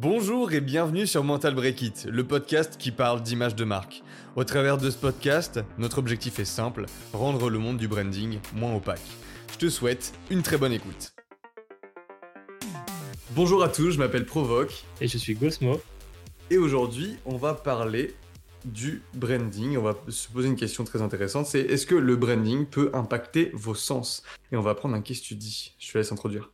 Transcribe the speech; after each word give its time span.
Bonjour 0.00 0.50
et 0.54 0.62
bienvenue 0.62 1.06
sur 1.06 1.22
Mental 1.24 1.54
Break 1.54 1.82
It, 1.82 2.06
le 2.10 2.24
podcast 2.24 2.78
qui 2.78 2.90
parle 2.90 3.20
d'image 3.20 3.54
de 3.54 3.64
marque. 3.64 4.02
Au 4.34 4.44
travers 4.44 4.78
de 4.78 4.88
ce 4.88 4.96
podcast, 4.96 5.60
notre 5.76 5.98
objectif 5.98 6.38
est 6.38 6.46
simple, 6.46 6.86
rendre 7.12 7.50
le 7.50 7.58
monde 7.58 7.76
du 7.76 7.86
branding 7.86 8.38
moins 8.54 8.74
opaque. 8.74 9.02
Je 9.52 9.58
te 9.58 9.68
souhaite 9.68 10.14
une 10.30 10.42
très 10.42 10.56
bonne 10.56 10.72
écoute. 10.72 11.12
Bonjour 13.32 13.62
à 13.62 13.68
tous, 13.68 13.90
je 13.90 13.98
m'appelle 13.98 14.24
Provoque. 14.24 14.86
Et 15.02 15.06
je 15.06 15.18
suis 15.18 15.34
Gosmo. 15.34 15.82
Et 16.48 16.56
aujourd'hui, 16.56 17.18
on 17.26 17.36
va 17.36 17.52
parler 17.52 18.14
du 18.64 19.02
branding. 19.12 19.76
On 19.76 19.82
va 19.82 19.98
se 20.08 20.28
poser 20.30 20.48
une 20.48 20.56
question 20.56 20.82
très 20.84 21.02
intéressante, 21.02 21.44
c'est 21.44 21.60
est-ce 21.60 21.84
que 21.84 21.94
le 21.94 22.16
branding 22.16 22.64
peut 22.64 22.90
impacter 22.94 23.50
vos 23.52 23.74
sens? 23.74 24.22
Et 24.50 24.56
on 24.56 24.62
va 24.62 24.74
prendre 24.74 24.94
un 24.94 25.02
case 25.02 25.18
study. 25.18 25.74
Je 25.78 25.92
te 25.92 25.98
laisse 25.98 26.10
introduire. 26.10 26.50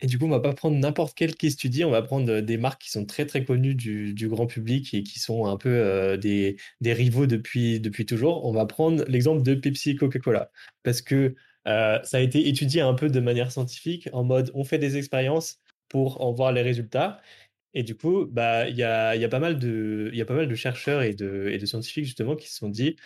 Et 0.00 0.06
du 0.06 0.18
coup, 0.18 0.26
on 0.26 0.28
va 0.28 0.40
pas 0.40 0.52
prendre 0.52 0.76
n'importe 0.76 1.14
quel 1.16 1.34
case 1.34 1.52
study, 1.52 1.84
on 1.84 1.90
va 1.90 2.02
prendre 2.02 2.30
euh, 2.30 2.42
des 2.42 2.58
marques 2.58 2.82
qui 2.82 2.90
sont 2.90 3.06
très 3.06 3.26
très 3.26 3.44
connues 3.44 3.74
du, 3.74 4.28
grand 4.28 4.46
public 4.46 4.92
et 4.94 5.02
qui 5.02 5.18
sont 5.18 5.46
un 5.46 5.56
peu 5.56 5.70
euh, 5.70 6.16
des, 6.16 6.56
rivaux 6.84 7.26
depuis, 7.26 7.80
depuis 7.80 8.06
toujours. 8.06 8.44
On 8.44 8.52
va 8.52 8.66
prendre 8.66 9.04
l'exemple 9.08 9.42
de 9.42 9.54
Pepsi 9.54 9.90
et 9.90 9.96
Coca-Cola 9.96 10.50
parce 10.82 11.00
que 11.02 11.34
euh, 11.66 11.98
ça 12.04 12.18
a 12.18 12.20
été 12.20 12.48
étudié 12.48 12.80
un 12.82 12.94
peu 12.94 13.08
de 13.08 13.20
manière 13.20 13.50
scientifique 13.50 14.08
en 14.12 14.22
mode 14.24 14.50
on 14.54 14.64
fait 14.64 14.78
des 14.78 14.96
expériences 14.96 15.58
pour 15.88 16.20
en 16.20 16.32
voir 16.32 16.52
les 16.52 16.62
résultats. 16.62 17.20
Et 17.74 17.82
du 17.82 17.96
coup, 17.96 18.26
bah, 18.26 18.68
il 18.68 18.76
y 18.76 18.82
a, 18.84 19.16
y, 19.16 19.24
a 19.24 19.28
pas 19.28 19.40
mal 19.40 19.58
de, 19.58 20.10
y 20.14 20.22
a 20.22 20.24
pas 20.26 20.34
mal 20.34 20.48
de 20.48 20.54
chercheurs 20.54 21.02
et 21.02 21.14
de, 21.14 21.48
et 21.52 21.58
de 21.58 21.66
scientifiques 21.66 22.06
justement 22.06 22.36
qui 22.36 22.48
se 22.48 22.56
sont 22.56 22.68
dit 22.70 22.96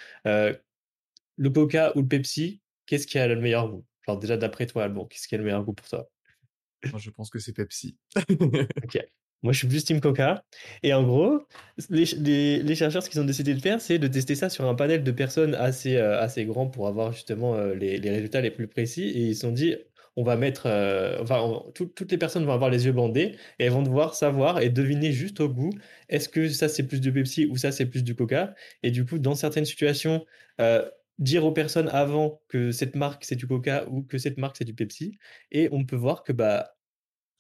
le 1.41 1.51
Coca 1.51 1.93
ou 1.97 2.03
le 2.03 2.09
Pepsi, 2.09 2.61
qu'est-ce 2.87 3.07
qui 3.07 3.19
a 3.19 3.27
le 3.27 3.37
meilleur 3.37 3.69
goût? 3.69 3.85
Genre 4.07 4.19
déjà 4.19 4.37
d'après 4.37 4.67
toi, 4.67 4.89
bon, 4.89 5.07
qu'est-ce 5.07 5.27
qui 5.27 5.35
a 5.35 5.39
le 5.39 5.45
meilleur 5.45 5.65
goût 5.65 5.73
pour 5.73 5.89
toi? 5.89 6.09
Je 6.97 7.11
pense 7.11 7.31
que 7.31 7.39
c'est 7.39 7.53
Pepsi. 7.53 7.97
ok. 8.85 8.99
Moi, 9.43 9.55
je 9.55 9.59
suis 9.59 9.69
plus 9.69 9.85
Team 9.85 10.01
Coca. 10.01 10.45
Et 10.83 10.93
en 10.93 11.03
gros, 11.03 11.41
les, 11.89 12.75
chercheurs, 12.75 13.03
ce 13.03 13.09
qu'ils 13.09 13.21
ont 13.21 13.25
décidé 13.25 13.55
de 13.55 13.61
faire, 13.61 13.81
c'est 13.81 13.99
de 13.99 14.07
tester 14.07 14.35
ça 14.35 14.51
sur 14.51 14.67
un 14.67 14.75
panel 14.75 15.03
de 15.03 15.11
personnes 15.13 15.55
assez, 15.55 15.97
euh, 15.97 16.21
assez 16.21 16.45
grand 16.45 16.67
pour 16.67 16.89
avoir 16.89 17.13
justement 17.13 17.55
euh, 17.55 17.75
les, 17.75 17.99
résultats 17.99 18.43
les 18.43 18.51
plus 18.51 18.69
précis. 18.69 19.05
Et 19.05 19.29
ils 19.29 19.35
se 19.35 19.43
sont 19.43 19.53
dit, 19.53 19.77
on 20.17 20.25
va 20.25 20.37
mettre. 20.37 20.65
Euh, 20.67 21.19
enfin, 21.23 21.63
toutes 21.75 22.11
les 22.11 22.19
personnes 22.19 22.45
vont 22.45 22.53
avoir 22.53 22.69
les 22.69 22.85
yeux 22.85 22.93
bandés 22.93 23.37
et 23.59 23.65
elles 23.65 23.73
vont 23.73 23.83
devoir 23.83 24.15
savoir 24.15 24.61
et 24.61 24.69
deviner 24.69 25.13
juste 25.13 25.41
au 25.41 25.49
goût 25.49 25.71
est-ce 26.09 26.29
que 26.29 26.49
ça 26.49 26.69
c'est 26.69 26.83
plus 26.83 27.01
du 27.01 27.13
Pepsi 27.13 27.47
ou 27.47 27.57
ça 27.57 27.73
c'est 27.73 27.87
plus 27.87 28.05
du 28.05 28.15
Coca? 28.15 28.55
Et 28.83 28.91
du 28.91 29.07
coup, 29.07 29.19
dans 29.19 29.35
certaines 29.35 29.65
situations, 29.65 30.27
dire 31.21 31.45
aux 31.45 31.53
personnes 31.53 31.89
avant 31.91 32.43
que 32.49 32.73
cette 32.73 32.97
marque 32.97 33.25
c'est 33.25 33.37
du 33.37 33.47
Coca 33.47 33.87
ou 33.89 34.03
que 34.03 34.19
cette 34.19 34.39
marque 34.39 34.57
c'est 34.59 34.65
du 34.65 34.75
Pepsi. 34.75 35.19
Et 35.53 35.69
on 35.73 35.85
peut 35.85 35.97
voir 35.97 36.25
que 36.25 36.33
bah 36.33 36.75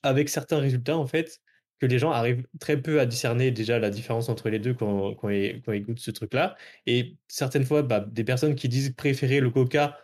avec 0.02 0.28
certains 0.28 0.58
résultats 0.58 0.96
en 0.96 1.06
fait 1.06 1.40
que 1.80 1.86
les 1.86 1.98
gens 1.98 2.10
arrivent 2.10 2.46
très 2.60 2.80
peu 2.80 3.00
à 3.00 3.06
discerner 3.06 3.50
déjà 3.50 3.78
la 3.78 3.90
différence 3.90 4.28
entre 4.28 4.50
les 4.50 4.58
deux 4.58 4.74
quand, 4.74 5.14
quand, 5.14 5.30
ils, 5.30 5.62
goûtent 5.82 5.98
ce 5.98 6.10
truc-là. 6.10 6.56
Et 6.86 7.16
certaines 7.28 7.64
fois, 7.64 7.82
bah, 7.82 8.00
des 8.00 8.24
personnes 8.24 8.54
qui 8.54 8.68
disent 8.68 8.90
préférer 8.94 9.40
le 9.40 9.50
Coca 9.50 9.98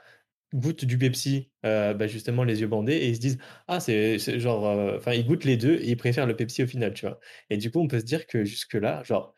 goûtent 0.54 0.84
du 0.84 0.98
Pepsi, 0.98 1.50
euh, 1.66 1.94
bah, 1.94 2.06
justement 2.06 2.44
les 2.44 2.60
yeux 2.62 2.66
bandés, 2.68 2.94
et 2.94 3.08
ils 3.08 3.16
se 3.16 3.20
disent 3.20 3.38
ah 3.68 3.80
c'est 3.80 4.18
genre, 4.40 4.66
euh, 4.66 4.96
enfin 4.98 5.12
ils 5.14 5.26
goûtent 5.26 5.44
les 5.44 5.56
deux 5.56 5.74
et 5.76 5.90
ils 5.90 5.96
préfèrent 5.96 6.26
le 6.26 6.36
Pepsi 6.36 6.62
au 6.62 6.66
final, 6.66 6.94
tu 6.94 7.06
vois. 7.06 7.20
Et 7.50 7.56
du 7.58 7.70
coup, 7.70 7.80
on 7.80 7.88
peut 7.88 8.00
se 8.00 8.04
dire 8.04 8.26
que 8.26 8.44
jusque 8.44 8.74
là, 8.74 9.02
genre 9.04 9.34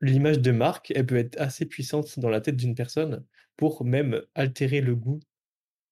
l'image 0.00 0.40
de 0.40 0.52
marque, 0.52 0.92
elle 0.94 1.06
peut 1.06 1.16
être 1.18 1.40
assez 1.40 1.66
puissante 1.66 2.18
dans 2.18 2.30
la 2.30 2.40
tête 2.40 2.56
d'une 2.56 2.74
personne 2.74 3.24
pour 3.60 3.84
même 3.84 4.22
altérer 4.34 4.80
le 4.80 4.96
goût 4.96 5.20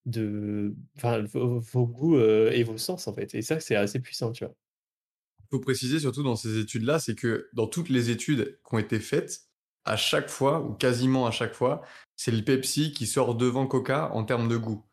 de 0.07 0.75
vos, 1.03 1.87
goûts 1.87 2.19
et 2.19 2.63
vos 2.65 2.79
sens, 2.79 3.07
en 3.07 3.13
fait. 3.13 3.35
Et 3.35 3.43
ça, 3.43 3.61
c'est 3.61 3.77
assez 3.77 4.01
puissant, 4.01 4.33
tu 4.33 4.45
vois. 4.47 4.55
Faut 5.51 5.61
préciser, 5.61 6.01
surtout 6.01 6.23
dans 6.23 6.35
ces 6.35 6.59
études-là, 6.59 6.99
c'est 6.99 7.15
que 7.15 7.51
dans 7.53 7.67
toutes 7.67 7.91
les 7.91 8.09
études 8.09 8.59
qui 8.67 8.75
ont 8.75 8.79
été 8.79 9.01
faites, 9.01 9.43
à 9.85 9.97
chaque 9.97 10.31
fois, 10.31 10.63
ou 10.63 10.73
quasiment 10.73 11.27
à 11.27 11.31
chaque 11.31 11.53
fois, 11.53 11.83
c'est 12.17 12.31
le 12.31 12.43
Pepsi 12.43 12.93
qui 12.93 13.07
sort 13.07 13.35
devant 13.35 13.67
Coca 13.67 14.11
en 14.15 14.25
termes 14.25 14.49
de 14.49 14.57
goût. 14.57 14.85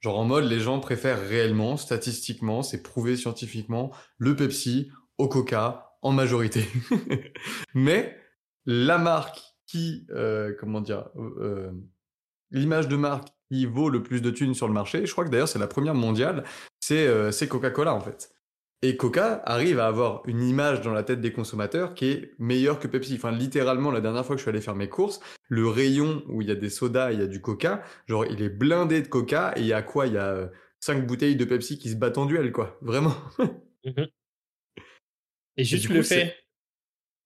Genre 0.00 0.18
en 0.18 0.24
mode, 0.24 0.44
les 0.44 0.58
gens 0.58 0.80
préfèrent 0.80 1.20
réellement, 1.20 1.76
statistiquement, 1.76 2.62
c'est 2.62 2.82
prouvé 2.82 3.16
scientifiquement, 3.16 3.92
le 4.16 4.34
Pepsi 4.34 4.90
au 5.18 5.28
Coca 5.28 5.98
en 6.00 6.12
majorité. 6.12 6.64
Mais 7.74 8.18
la 8.64 8.96
marque 8.96 9.40
qui, 9.66 10.06
comment 10.58 10.80
dire, 10.80 11.10
l'image 12.52 12.88
de 12.88 12.96
marque 12.96 13.28
qui 13.50 13.66
vaut 13.66 13.90
le 13.90 14.02
plus 14.02 14.22
de 14.22 14.30
thunes 14.30 14.54
sur 14.54 14.68
le 14.68 14.74
marché, 14.74 15.04
je 15.04 15.12
crois 15.12 15.24
que 15.24 15.30
d'ailleurs 15.30 15.48
c'est 15.48 15.58
la 15.58 15.66
première 15.66 15.94
mondiale, 15.94 16.44
euh, 16.90 17.30
c'est 17.30 17.48
Coca-Cola 17.48 17.94
en 17.94 18.00
fait. 18.00 18.32
Et 18.84 18.96
Coca 18.96 19.40
arrive 19.44 19.78
à 19.78 19.86
avoir 19.86 20.22
une 20.26 20.42
image 20.42 20.80
dans 20.80 20.92
la 20.92 21.04
tête 21.04 21.20
des 21.20 21.32
consommateurs 21.32 21.94
qui 21.94 22.06
est 22.06 22.34
meilleure 22.40 22.80
que 22.80 22.88
Pepsi. 22.88 23.14
Enfin, 23.14 23.30
littéralement, 23.30 23.92
la 23.92 24.00
dernière 24.00 24.26
fois 24.26 24.34
que 24.34 24.40
je 24.40 24.42
suis 24.42 24.48
allé 24.48 24.60
faire 24.60 24.74
mes 24.74 24.88
courses, 24.88 25.20
le 25.48 25.68
rayon 25.68 26.24
où 26.28 26.42
il 26.42 26.48
y 26.48 26.50
a 26.50 26.56
des 26.56 26.68
sodas, 26.68 27.12
il 27.12 27.20
y 27.20 27.22
a 27.22 27.28
du 27.28 27.40
Coca, 27.40 27.84
genre 28.08 28.26
il 28.26 28.42
est 28.42 28.48
blindé 28.48 29.00
de 29.00 29.06
Coca 29.06 29.52
et 29.54 29.60
il 29.60 29.66
y 29.66 29.72
a 29.72 29.82
quoi? 29.82 30.08
Il 30.08 30.14
y 30.14 30.18
a 30.18 30.26
euh, 30.26 30.48
cinq 30.80 31.06
bouteilles 31.06 31.36
de 31.36 31.44
Pepsi 31.44 31.78
qui 31.78 31.90
se 31.90 31.94
battent 31.94 32.18
en 32.18 32.26
duel, 32.26 32.50
quoi. 32.50 32.76
Vraiment. 32.82 33.14
Mhm. 33.84 34.06
Et 35.56 35.64
juste 35.64 35.88
le 35.88 36.02
fait 36.02 36.36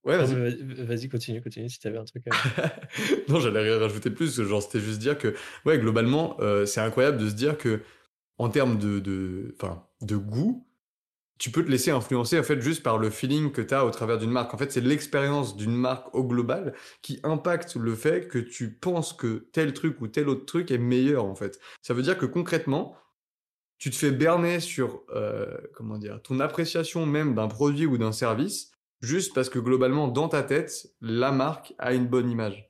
Ouais, 0.06 0.18
vas-y. 0.18 1.08
continue, 1.08 1.42
continue 1.42 1.68
si 1.68 1.80
tu 1.80 1.88
avais 1.88 1.98
un 1.98 2.04
truc. 2.04 2.24
non, 3.28 3.40
j'allais 3.40 3.60
rien 3.60 3.78
rajouter 3.78 4.10
plus, 4.10 4.40
genre 4.40 4.62
c'était 4.62 4.78
juste 4.78 5.00
dire 5.00 5.18
que, 5.18 5.34
ouais, 5.64 5.78
globalement, 5.80 6.36
euh, 6.40 6.64
c'est 6.64 6.80
incroyable 6.80 7.18
de 7.18 7.28
se 7.28 7.34
dire 7.34 7.58
que, 7.58 7.80
en 8.38 8.48
termes 8.48 8.78
de, 8.78 9.00
de, 9.00 9.56
de 10.02 10.16
goût, 10.16 10.64
tu 11.38 11.50
peux 11.50 11.64
te 11.64 11.70
laisser 11.70 11.90
influencer 11.90 12.38
en 12.38 12.42
fait 12.44 12.60
juste 12.60 12.82
par 12.82 12.98
le 12.98 13.10
feeling 13.10 13.50
que 13.50 13.60
tu 13.60 13.74
as 13.74 13.84
au 13.84 13.90
travers 13.90 14.18
d'une 14.18 14.30
marque. 14.30 14.54
En 14.54 14.58
fait, 14.58 14.70
c'est 14.70 14.80
l'expérience 14.80 15.56
d'une 15.56 15.74
marque 15.74 16.14
au 16.14 16.24
global 16.24 16.74
qui 17.02 17.18
impacte 17.24 17.74
le 17.74 17.94
fait 17.94 18.28
que 18.28 18.38
tu 18.38 18.72
penses 18.72 19.12
que 19.12 19.48
tel 19.52 19.72
truc 19.74 20.00
ou 20.00 20.08
tel 20.08 20.28
autre 20.28 20.46
truc 20.46 20.70
est 20.70 20.78
meilleur 20.78 21.24
en 21.24 21.34
fait. 21.34 21.58
Ça 21.82 21.94
veut 21.94 22.02
dire 22.02 22.16
que 22.16 22.26
concrètement, 22.26 22.96
tu 23.78 23.90
te 23.90 23.96
fais 23.96 24.12
berner 24.12 24.60
sur 24.60 25.02
euh, 25.14 25.58
comment 25.74 25.98
dire 25.98 26.22
ton 26.22 26.40
appréciation 26.40 27.04
même 27.04 27.34
d'un 27.34 27.48
produit 27.48 27.86
ou 27.86 27.98
d'un 27.98 28.12
service 28.12 28.70
juste 29.06 29.34
parce 29.34 29.48
que 29.48 29.58
globalement, 29.58 30.08
dans 30.08 30.28
ta 30.28 30.42
tête, 30.42 30.88
la 31.00 31.32
marque 31.32 31.74
a 31.78 31.94
une 31.94 32.06
bonne 32.06 32.30
image. 32.30 32.68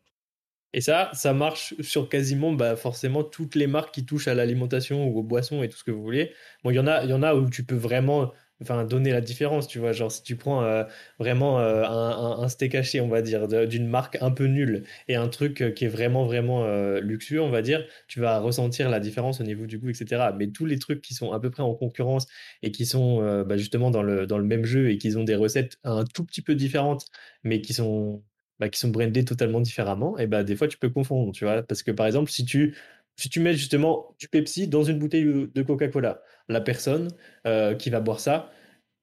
Et 0.73 0.81
ça, 0.81 1.11
ça 1.15 1.33
marche 1.33 1.75
sur 1.81 2.09
quasiment 2.09 2.53
bah, 2.53 2.77
forcément 2.77 3.25
toutes 3.25 3.55
les 3.55 3.67
marques 3.67 3.95
qui 3.95 4.05
touchent 4.05 4.29
à 4.29 4.35
l'alimentation 4.35 5.09
ou 5.09 5.19
aux 5.19 5.23
boissons 5.23 5.63
et 5.63 5.69
tout 5.69 5.79
ce 5.79 5.85
que 5.85 5.91
vous 5.91 6.03
voulez. 6.03 6.35
Bon, 6.63 6.71
il 6.71 6.75
y 6.75 6.79
il 6.79 7.11
y 7.11 7.13
en 7.15 7.23
a 7.23 7.35
où 7.35 7.49
tu 7.49 7.65
peux 7.65 7.75
vraiment 7.75 8.33
enfin 8.63 8.85
donner 8.85 9.11
la 9.11 9.21
différence 9.21 9.69
tu 9.69 9.79
vois. 9.79 9.93
Genre 9.93 10.11
si 10.11 10.23
tu 10.23 10.37
prends 10.37 10.63
euh, 10.65 10.85
vraiment 11.19 11.61
euh, 11.61 11.85
un, 11.85 12.49
steak 12.49 12.75
haché 12.75 13.01
on 13.01 13.09
va 13.09 13.23
dire 13.23 13.49
d'une 13.69 13.87
marque 13.87 14.19
un 14.21 14.31
peu 14.31 14.47
nulle 14.47 14.85
et 15.09 15.17
un 15.17 15.29
truc 15.29 15.63
euh, 15.63 15.71
qui 15.71 15.85
est 15.85 15.89
vraiment 15.89 16.25
vraiment 16.25 16.67
luxueux 17.01 17.41
on 17.43 17.51
va 17.51 17.63
dire 17.63 17.85
tu 18.09 18.21
vas 18.21 18.39
ressentir 18.39 18.89
la 18.91 19.01
différence 19.01 19.41
au 19.41 19.45
niveau 19.45 19.67
du 19.67 19.79
goût 19.79 19.91
etc 19.91 20.31
mais 20.37 20.49
tous 20.49 20.67
les 20.67 20.79
trucs 20.79 21.03
qui 21.03 21.15
sont 21.15 21.33
à 21.33 21.41
peu 21.41 21.51
près 21.51 21.63
en 21.63 21.75
concurrence 21.75 22.27
et 22.63 22.71
qui 22.71 22.87
sont 22.87 23.45
bah, 23.45 23.57
justement 23.57 23.91
dans 23.91 24.03
le 24.03 24.27
dans 24.27 24.39
le 24.39 24.45
même 24.45 24.65
jeu 24.65 24.91
et 24.91 24.99
qui 24.99 25.17
ont 25.17 25.25
des 25.25 25.35
recettes 25.35 25.79
un 25.85 26.05
tout 26.05 26.25
petit 26.25 26.43
peu 26.43 26.55
différentes 26.55 27.07
mais 27.45 27.61
qui 27.61 27.73
sont 27.75 28.23
bah, 28.59 28.71
qui 28.71 28.79
sont 28.79 28.89
brandés 28.89 29.25
totalement 29.25 29.61
différemment 29.61 30.17
et 30.19 30.27
bah 30.27 30.43
des 30.43 30.57
fois 30.57 30.67
tu 30.67 30.79
peux 30.79 30.89
confondre 30.89 31.33
tu 31.33 31.45
vois. 31.45 31.63
Parce 31.63 31.83
que 31.83 31.91
par 31.91 32.07
exemple 32.07 32.31
si 32.31 32.45
tu 32.47 32.75
si 33.17 33.29
tu 33.31 33.41
mets 33.41 33.55
justement 33.55 34.15
du 34.19 34.29
Pepsi 34.29 34.69
dans 34.69 34.83
une 34.85 34.99
bouteille 34.99 35.25
de 35.25 35.63
Coca-Cola, 35.63 36.23
la 36.49 36.61
personne 36.61 37.09
euh, 37.47 37.75
qui 37.75 37.91
va 37.91 38.01
boire 38.01 38.21
ça, 38.21 38.51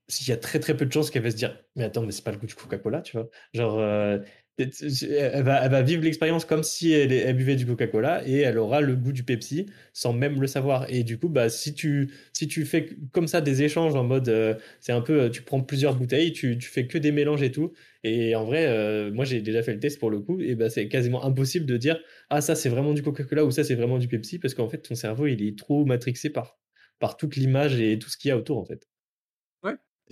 s'il 0.07 0.27
y 0.29 0.31
a 0.31 0.37
très 0.37 0.59
très 0.59 0.75
peu 0.77 0.85
de 0.85 0.91
chances 0.93 1.09
qu'elle 1.11 1.23
va 1.23 1.31
se 1.31 1.35
dire 1.35 1.63
mais 1.75 1.83
attends 1.85 2.03
mais 2.03 2.11
c'est 2.11 2.23
pas 2.23 2.31
le 2.31 2.37
goût 2.37 2.45
du 2.47 2.55
Coca-Cola 2.55 3.01
tu 3.01 3.17
vois. 3.17 3.29
Genre 3.53 3.79
euh, 3.79 4.19
elle, 4.57 5.43
va, 5.43 5.67
va 5.67 5.81
vivre 5.81 6.03
l'expérience 6.03 6.45
comme 6.45 6.63
si 6.63 6.91
elle, 6.91 7.35
buvait 7.35 7.55
du 7.55 7.65
Coca-Cola 7.65 8.27
et 8.27 8.39
elle 8.39 8.57
aura 8.57 8.81
le 8.81 8.95
goût 8.95 9.11
du 9.11 9.23
Pepsi 9.23 9.65
sans 9.93 10.13
même 10.13 10.39
le 10.39 10.47
savoir 10.47 10.85
et 10.89 11.03
du 11.03 11.17
coup 11.17 11.29
bah 11.29 11.49
si 11.49 11.73
tu 11.73 12.09
fais 12.65 12.89
comme 13.11 13.27
ça 13.27 13.41
des 13.41 13.63
échanges 13.63 13.95
en 13.95 14.03
mode 14.03 14.29
euh, 14.29 14.55
c'est 14.79 14.91
un 14.91 15.01
peu 15.01 15.29
tu 15.31 15.41
prends 15.41 15.61
plusieurs 15.61 15.95
bouteilles 15.95 16.33
tu, 16.33 16.57
tu 16.57 16.69
fais 16.69 16.87
que 16.87 16.97
des 16.97 17.11
mélanges 17.11 17.41
et 17.41 17.51
tout 17.51 17.73
et 18.03 18.35
en 18.35 18.45
vrai 18.45 19.11
moi 19.11 19.25
j'ai 19.25 19.41
déjà 19.41 19.63
fait 19.63 19.73
le 19.73 19.79
test 19.79 19.99
pour 19.99 20.11
le 20.11 20.19
coup 20.19 20.39
et 20.39 20.55
bah 20.55 20.69
c'est 20.69 20.87
quasiment 20.87 21.25
impossible 21.25 21.65
de 21.65 21.77
dire 21.77 21.99
ah 22.29 22.41
ça 22.41 22.55
c'est 22.55 22.69
vraiment 22.69 22.93
du 22.93 23.01
Coca-Cola 23.01 23.45
ou 23.45 23.51
ça 23.51 23.63
c'est 23.63 23.75
vraiment 23.75 23.97
du 23.97 24.07
Pepsi 24.07 24.39
parce 24.39 24.53
qu'en 24.53 24.69
fait 24.69 24.79
ton 24.79 24.95
cerveau 24.95 25.25
il 25.27 25.47
est 25.47 25.57
trop 25.57 25.85
matrixé 25.85 26.29
par 26.29 26.57
par 26.99 27.17
toute 27.17 27.35
l'image 27.35 27.79
et 27.79 27.99
tout 27.99 28.09
ce 28.09 28.17
qu'il 28.17 28.29
y 28.29 28.31
a 28.31 28.37
autour 28.37 28.57
en 28.59 28.65
fait. 28.65 28.87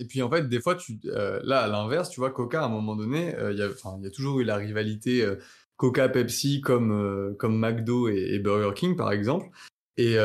Et 0.02 0.04
puis 0.04 0.20
en 0.20 0.28
fait, 0.28 0.48
des 0.48 0.60
fois, 0.60 0.76
euh, 1.06 1.38
là 1.44 1.60
à 1.60 1.68
l'inverse, 1.68 2.10
tu 2.10 2.18
vois, 2.18 2.32
Coca 2.32 2.62
à 2.62 2.66
un 2.66 2.68
moment 2.68 2.96
donné, 2.96 3.36
euh, 3.36 3.52
il 3.52 3.58
y, 3.58 3.62
a, 3.62 4.10
toujours 4.10 4.40
eu 4.40 4.44
la 4.44 4.56
rivalité 4.56 5.24
euh, 5.24 5.36
Coca-Pepsi 5.76 6.60
comme, 6.60 7.36
comme 7.38 7.56
McDo 7.56 8.08
et, 8.08 8.40
Burger 8.40 8.74
King 8.74 8.96
par 8.96 9.12
exemple. 9.12 9.46
Et 9.96 10.16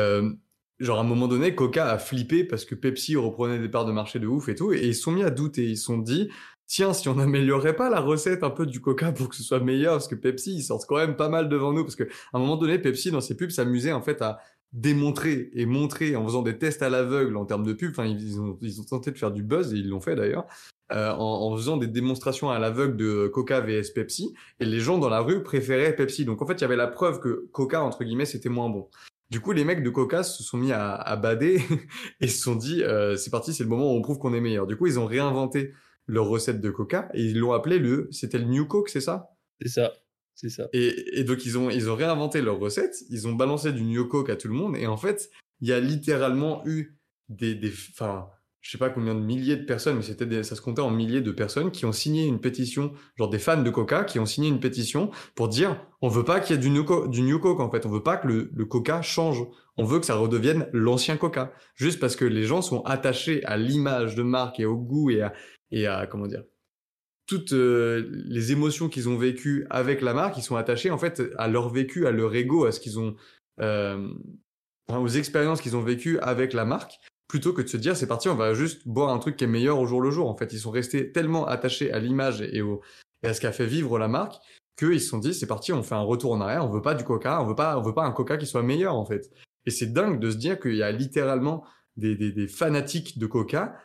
genre 0.80 0.98
à 0.98 1.00
un 1.02 1.04
moment 1.04 1.28
donné, 1.28 1.54
Coca 1.54 1.90
a 1.90 1.98
flippé 1.98 2.42
parce 2.42 2.64
que 2.64 2.74
Pepsi 2.74 3.14
reprenait 3.14 3.60
des 3.60 3.68
parts 3.68 3.84
de 3.84 3.92
marché 3.92 4.18
de 4.18 4.26
ouf 4.26 4.48
et 4.48 4.56
tout, 4.56 4.72
et 4.72 4.84
ils 4.84 4.94
sont 4.96 5.12
mis 5.12 5.22
à 5.22 5.30
douter. 5.30 5.64
Ils 5.64 5.76
se 5.76 5.84
sont 5.84 5.98
dit, 5.98 6.28
tiens, 6.66 6.92
si 6.92 7.08
on 7.08 7.14
n'améliorait 7.14 7.76
pas 7.76 7.88
la 7.90 8.00
recette 8.00 8.42
un 8.42 8.50
peu 8.50 8.66
du 8.66 8.80
Coca 8.80 9.12
pour 9.16 9.28
que 9.28 9.36
ce 9.36 9.44
soit 9.44 9.60
meilleur, 9.60 9.94
parce 9.94 10.08
que 10.08 10.16
Pepsi, 10.16 10.56
ils 10.56 10.62
sortent 10.62 10.86
quand 10.86 10.96
même 10.96 11.16
pas 11.16 11.28
mal 11.28 11.48
devant 11.48 11.72
nous, 11.72 11.84
parce 11.84 11.96
que 11.96 12.04
à 12.04 12.08
un 12.34 12.38
moment 12.40 12.56
donné, 12.56 12.80
Pepsi 12.80 13.12
dans 13.12 13.20
ses 13.20 13.36
pubs 13.36 13.50
s'amusait 13.50 13.92
en 13.92 14.02
fait 14.02 14.22
à 14.22 14.38
démontrer 14.72 15.50
et 15.54 15.66
montrer 15.66 16.14
en 16.16 16.24
faisant 16.24 16.42
des 16.42 16.58
tests 16.58 16.82
à 16.82 16.90
l'aveugle 16.90 17.36
en 17.36 17.46
termes 17.46 17.64
de 17.64 17.72
pub. 17.72 17.90
Enfin, 17.90 18.04
ils 18.06 18.40
ont, 18.40 18.58
ils 18.60 18.80
ont 18.80 18.84
tenté 18.84 19.10
de 19.10 19.18
faire 19.18 19.30
du 19.32 19.42
buzz 19.42 19.72
et 19.72 19.76
ils 19.78 19.88
l'ont 19.88 20.00
fait 20.00 20.14
d'ailleurs. 20.16 20.46
euh, 20.92 21.10
en, 21.12 21.54
faisant 21.56 21.76
des 21.76 21.86
démonstrations 21.86 22.50
à 22.50 22.58
l'aveugle 22.58 22.96
de 22.96 23.28
Coca 23.28 23.60
vs 23.60 23.92
Pepsi, 23.94 24.34
et 24.60 24.64
les 24.64 24.80
gens 24.80 24.98
dans 24.98 25.08
la 25.10 25.20
rue 25.20 25.42
préféraient 25.42 25.94
Pepsi. 25.94 26.24
Donc 26.24 26.40
en 26.42 26.46
fait, 26.46 26.54
il 26.54 26.60
y 26.62 26.64
avait 26.64 26.76
la 26.76 26.86
preuve 26.88 27.20
que 27.20 27.48
Coca, 27.52 27.82
entre 27.82 28.04
guillemets, 28.04 28.24
c'était 28.26 28.48
moins 28.48 28.70
bon. 28.70 28.88
Du 29.30 29.40
coup, 29.40 29.52
les 29.52 29.64
mecs 29.64 29.82
de 29.82 29.90
Coca 29.90 30.22
se 30.22 30.42
sont 30.42 30.56
mis 30.56 30.72
à, 30.72 30.94
à 30.94 31.16
bader 31.16 31.60
et 32.20 32.28
se 32.28 32.40
sont 32.42 32.54
dit, 32.56 32.82
euh, 32.82 33.16
c'est 33.16 33.30
parti, 33.30 33.52
c'est 33.52 33.64
le 33.64 33.68
moment 33.68 33.92
où 33.92 33.96
on 33.96 34.02
prouve 34.02 34.18
qu'on 34.18 34.32
est 34.34 34.40
meilleur. 34.40 34.66
Du 34.66 34.76
coup, 34.76 34.86
ils 34.86 34.98
ont 34.98 35.06
réinventé 35.06 35.74
leur 36.06 36.26
recette 36.28 36.60
de 36.62 36.70
Coca 36.70 37.10
et 37.12 37.22
ils 37.22 37.38
l'ont 37.38 37.52
appelé 37.52 37.78
le, 37.78 38.08
c'était 38.10 38.38
le 38.38 38.44
New 38.46 38.66
Coke, 38.66 38.88
c'est 38.88 39.02
ça? 39.02 39.30
C'est 39.60 39.68
ça. 39.68 39.92
C'est 40.40 40.50
ça. 40.50 40.68
Et, 40.72 41.18
et, 41.18 41.24
donc, 41.24 41.44
ils 41.44 41.58
ont, 41.58 41.68
ils 41.68 41.90
ont 41.90 41.96
réinventé 41.96 42.40
leur 42.40 42.60
recette, 42.60 42.94
ils 43.10 43.26
ont 43.26 43.32
balancé 43.32 43.72
du 43.72 43.82
New 43.82 44.06
Coke 44.06 44.30
à 44.30 44.36
tout 44.36 44.46
le 44.46 44.54
monde, 44.54 44.76
et 44.76 44.86
en 44.86 44.96
fait, 44.96 45.30
il 45.60 45.66
y 45.66 45.72
a 45.72 45.80
littéralement 45.80 46.62
eu 46.64 46.96
des, 47.28 47.56
des, 47.56 47.72
enfin, 47.90 48.28
je 48.60 48.70
sais 48.70 48.78
pas 48.78 48.88
combien 48.88 49.16
de 49.16 49.20
milliers 49.20 49.56
de 49.56 49.64
personnes, 49.64 49.96
mais 49.96 50.02
c'était 50.02 50.44
ça 50.44 50.54
se 50.54 50.60
comptait 50.60 50.80
en 50.80 50.92
milliers 50.92 51.22
de 51.22 51.32
personnes 51.32 51.72
qui 51.72 51.86
ont 51.86 51.92
signé 51.92 52.24
une 52.24 52.40
pétition, 52.40 52.92
genre 53.16 53.30
des 53.30 53.40
fans 53.40 53.60
de 53.60 53.70
Coca 53.70 54.04
qui 54.04 54.20
ont 54.20 54.26
signé 54.26 54.48
une 54.48 54.60
pétition 54.60 55.10
pour 55.34 55.48
dire 55.48 55.84
on 56.02 56.08
veut 56.08 56.24
pas 56.24 56.38
qu'il 56.38 56.54
y 56.54 56.58
ait 56.58 56.62
du 56.62 56.70
New, 56.70 56.84
Coke, 56.84 57.10
du 57.10 57.22
New 57.22 57.40
Coke 57.40 57.58
en 57.58 57.70
fait, 57.72 57.84
on 57.84 57.90
veut 57.90 58.04
pas 58.04 58.16
que 58.16 58.28
le, 58.28 58.50
le 58.54 58.64
Coca 58.64 59.02
change, 59.02 59.44
on 59.76 59.84
veut 59.84 59.98
que 59.98 60.06
ça 60.06 60.14
redevienne 60.14 60.68
l'ancien 60.72 61.16
Coca, 61.16 61.52
juste 61.74 61.98
parce 61.98 62.14
que 62.14 62.24
les 62.24 62.44
gens 62.44 62.62
sont 62.62 62.82
attachés 62.82 63.44
à 63.44 63.56
l'image 63.56 64.14
de 64.14 64.22
marque 64.22 64.60
et 64.60 64.66
au 64.66 64.76
goût 64.76 65.10
et 65.10 65.22
à, 65.22 65.32
et 65.72 65.88
à 65.88 66.06
comment 66.06 66.28
dire 66.28 66.44
toutes 67.28 67.52
euh, 67.52 68.10
les 68.10 68.52
émotions 68.52 68.88
qu'ils 68.88 69.08
ont 69.08 69.16
vécues 69.16 69.66
avec 69.70 70.00
la 70.00 70.14
marque, 70.14 70.38
ils 70.38 70.42
sont 70.42 70.56
attachés 70.56 70.90
en 70.90 70.98
fait 70.98 71.22
à 71.36 71.46
leur 71.46 71.68
vécu, 71.68 72.06
à 72.06 72.10
leur 72.10 72.34
ego, 72.34 72.64
à 72.64 72.72
ce 72.72 72.80
qu'ils 72.80 72.98
ont, 72.98 73.14
euh, 73.60 74.08
aux 74.88 75.08
expériences 75.08 75.60
qu'ils 75.60 75.76
ont 75.76 75.82
vécues 75.82 76.18
avec 76.20 76.52
la 76.54 76.64
marque 76.64 76.98
plutôt 77.28 77.52
que 77.52 77.60
de 77.60 77.68
se 77.68 77.76
dire 77.76 77.94
c'est 77.94 78.06
parti, 78.06 78.30
on 78.30 78.34
va 78.34 78.54
juste 78.54 78.88
boire 78.88 79.10
un 79.10 79.18
truc 79.18 79.36
qui 79.36 79.44
est 79.44 79.48
meilleur 79.48 79.78
au 79.78 79.86
jour 79.86 80.00
le 80.00 80.10
jour. 80.10 80.28
En 80.28 80.36
fait, 80.36 80.52
ils 80.54 80.58
sont 80.58 80.70
restés 80.70 81.12
tellement 81.12 81.46
attachés 81.46 81.92
à 81.92 81.98
l'image 81.98 82.40
et, 82.40 82.62
au, 82.62 82.80
et 83.22 83.28
à 83.28 83.34
ce 83.34 83.40
qu'a 83.42 83.52
fait 83.52 83.66
vivre 83.66 83.98
la 83.98 84.08
marque 84.08 84.36
qu'ils 84.78 85.00
se 85.00 85.08
sont 85.08 85.18
dit 85.18 85.34
c'est 85.34 85.46
parti, 85.46 85.72
on 85.72 85.82
fait 85.82 85.96
un 85.96 86.00
retour 86.00 86.32
en 86.32 86.40
arrière, 86.40 86.64
on 86.64 86.70
veut 86.70 86.82
pas 86.82 86.94
du 86.94 87.04
Coca, 87.04 87.42
on 87.42 87.46
veut 87.46 87.54
pas, 87.54 87.76
on 87.78 87.82
veut 87.82 87.94
pas 87.94 88.04
un 88.04 88.12
Coca 88.12 88.36
qui 88.36 88.46
soit 88.46 88.62
meilleur 88.62 88.94
en 88.94 89.04
fait. 89.04 89.30
Et 89.66 89.70
c'est 89.70 89.92
dingue 89.92 90.20
de 90.20 90.30
se 90.30 90.36
dire 90.36 90.58
qu'il 90.58 90.76
y 90.76 90.82
a 90.82 90.92
littéralement 90.92 91.64
des, 91.96 92.14
des, 92.14 92.32
des, 92.32 92.46
fanatiques 92.46 93.18
de 93.18 93.26
Coca 93.26 93.76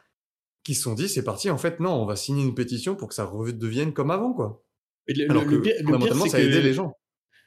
qui 0.64 0.76
se 0.76 0.84
sont 0.84 0.94
dit 0.94 1.10
c'est 1.10 1.24
parti, 1.24 1.50
en 1.50 1.58
fait 1.58 1.80
non, 1.80 1.92
on 1.92 2.06
va 2.06 2.16
signer 2.16 2.44
une 2.44 2.56
pétition 2.56 2.96
pour 2.96 3.10
que 3.10 3.16
ça 3.16 3.26
redevienne 3.26 3.94
comme 3.94 4.12
avant 4.12 4.34
quoi. 4.34 4.64
le, 5.08 5.30
Alors 5.30 5.46
que, 5.46 5.56
le 5.56 6.30
ça 6.30 6.38
a 6.38 6.40
aidé 6.40 6.62
les 6.62 6.74
gens. 6.74 6.98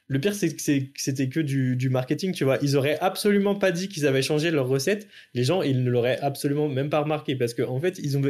Le 0.09 0.19
pire, 0.19 0.33
c'est 0.33 0.55
que 0.55 0.61
c'était 0.95 1.27
que 1.27 1.41
du, 1.41 1.89
marketing, 1.89 2.31
tu 2.31 2.45
vois. 2.45 2.57
Ils 2.61 2.77
auraient 2.77 2.97
absolument 2.99 3.55
pas 3.55 3.71
dit 3.71 3.89
qu'ils 3.89 4.07
avaient 4.07 4.21
changé 4.21 4.51
leur 4.51 4.67
recette. 4.67 5.07
Les 5.33 5.43
gens, 5.43 5.61
ils 5.61 5.83
ne 5.83 5.89
l'auraient 5.89 6.19
absolument 6.21 6.69
même 6.69 6.89
pas 6.89 7.01
remarqué 7.01 7.35
parce 7.35 7.53
qu'en 7.53 7.75
en 7.75 7.79
fait, 7.79 7.99
ils 7.99 8.17
ont, 8.17 8.21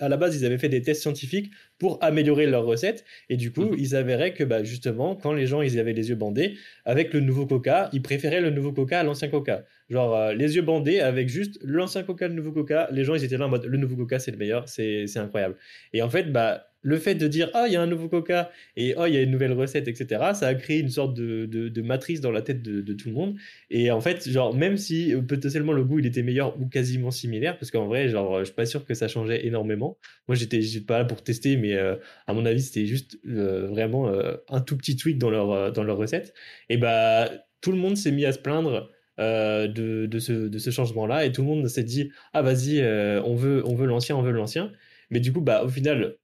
à 0.00 0.08
la 0.08 0.16
base, 0.16 0.34
ils 0.36 0.44
avaient 0.44 0.58
fait 0.58 0.68
des 0.68 0.82
tests 0.82 1.02
scientifiques 1.02 1.52
pour 1.78 2.02
améliorer 2.02 2.46
leur 2.46 2.64
recette. 2.64 3.04
Et 3.28 3.36
du 3.36 3.52
coup, 3.52 3.66
mmh. 3.66 3.76
ils 3.78 3.94
avéraient 3.94 4.34
que, 4.34 4.42
bah, 4.42 4.64
justement, 4.64 5.14
quand 5.14 5.32
les 5.32 5.46
gens, 5.46 5.62
ils 5.62 5.78
avaient 5.78 5.92
les 5.92 6.08
yeux 6.08 6.16
bandés, 6.16 6.56
avec 6.84 7.14
le 7.14 7.20
nouveau 7.20 7.46
Coca, 7.46 7.88
ils 7.92 8.02
préféraient 8.02 8.40
le 8.40 8.50
nouveau 8.50 8.72
Coca 8.72 8.98
à 8.98 9.04
l'ancien 9.04 9.28
Coca. 9.28 9.64
Genre, 9.90 10.16
euh, 10.16 10.34
les 10.34 10.56
yeux 10.56 10.62
bandés 10.62 10.98
avec 10.98 11.28
juste 11.28 11.60
l'ancien 11.62 12.02
Coca, 12.02 12.26
le 12.26 12.34
nouveau 12.34 12.50
Coca. 12.50 12.88
Les 12.90 13.04
gens, 13.04 13.14
ils 13.14 13.22
étaient 13.22 13.36
là 13.36 13.46
en 13.46 13.48
mode, 13.48 13.64
le 13.64 13.78
nouveau 13.78 13.94
Coca, 13.94 14.18
c'est 14.18 14.32
le 14.32 14.38
meilleur, 14.38 14.68
c'est 14.68 15.06
incroyable. 15.16 15.54
Et 15.92 16.02
en 16.02 16.10
fait, 16.10 16.32
bah, 16.32 16.71
le 16.82 16.98
fait 16.98 17.14
de 17.14 17.26
dire 17.28 17.50
ah 17.54 17.64
il 17.66 17.72
y 17.72 17.76
a 17.76 17.82
un 17.82 17.86
nouveau 17.86 18.08
coca 18.08 18.50
et 18.76 18.94
oh 18.96 19.06
il 19.06 19.14
y 19.14 19.16
a 19.16 19.22
une 19.22 19.30
nouvelle 19.30 19.52
recette 19.52 19.88
etc 19.88 20.32
ça 20.34 20.48
a 20.48 20.54
créé 20.54 20.80
une 20.80 20.88
sorte 20.90 21.14
de, 21.14 21.46
de, 21.46 21.82
matrice 21.82 22.20
dans 22.20 22.30
la 22.30 22.42
tête 22.42 22.62
de, 22.62 22.92
tout 22.92 23.08
le 23.08 23.14
monde. 23.14 23.36
Et 23.70 23.90
en 23.90 24.00
fait 24.00 24.28
genre 24.28 24.54
même 24.54 24.76
si 24.76 25.14
euh, 25.14 25.22
potentiellement 25.22 25.72
le 25.72 25.84
goût 25.84 25.98
il 25.98 26.06
était 26.06 26.22
meilleur 26.22 26.60
ou 26.60 26.66
quasiment 26.66 27.10
similaire 27.10 27.58
parce 27.58 27.70
qu'en 27.70 27.86
vrai 27.86 28.08
genre 28.08 28.40
je 28.40 28.44
suis 28.44 28.54
pas 28.54 28.66
sûr 28.66 28.84
que 28.84 28.94
ça 28.94 29.08
changeait 29.08 29.46
énormément. 29.46 29.98
Moi 30.28 30.36
j'étais 30.36 30.60
pas 30.86 30.98
là 30.98 31.04
pour 31.04 31.22
tester 31.22 31.56
mais 31.56 31.74
euh, 31.74 31.96
à 32.26 32.34
mon 32.34 32.44
avis 32.44 32.62
c'était 32.62 32.86
juste 32.86 33.18
euh, 33.26 33.66
vraiment 33.68 34.12
un 34.48 34.60
tout 34.60 34.76
petit 34.76 34.96
tweak 34.96 35.18
dans 35.18 35.30
leur 35.30 35.72
dans 35.72 35.84
leur 35.84 35.96
recette. 35.96 36.34
Et 36.68 36.76
bah 36.76 37.30
tout 37.60 37.72
le 37.72 37.78
monde 37.78 37.96
s'est 37.96 38.12
mis 38.12 38.24
à 38.24 38.32
se 38.32 38.38
plaindre 38.38 38.90
de, 39.18 40.06
de, 40.06 40.18
ce, 40.18 40.32
de 40.32 40.58
ce 40.58 40.70
changement 40.70 41.06
là 41.06 41.24
et 41.24 41.30
tout 41.30 41.42
le 41.42 41.48
monde 41.48 41.68
s'est 41.68 41.84
dit 41.84 42.10
ah 42.32 42.42
vas-y 42.42 42.82
on 43.24 43.34
veut 43.34 43.62
on 43.66 43.74
veut 43.74 43.86
l'ancien 43.86 44.16
on 44.16 44.22
veut 44.22 44.32
l'ancien. 44.32 44.72
Mais 45.10 45.20
du 45.20 45.32
coup 45.32 45.40
bah 45.40 45.62
au 45.64 45.68
final 45.68 46.16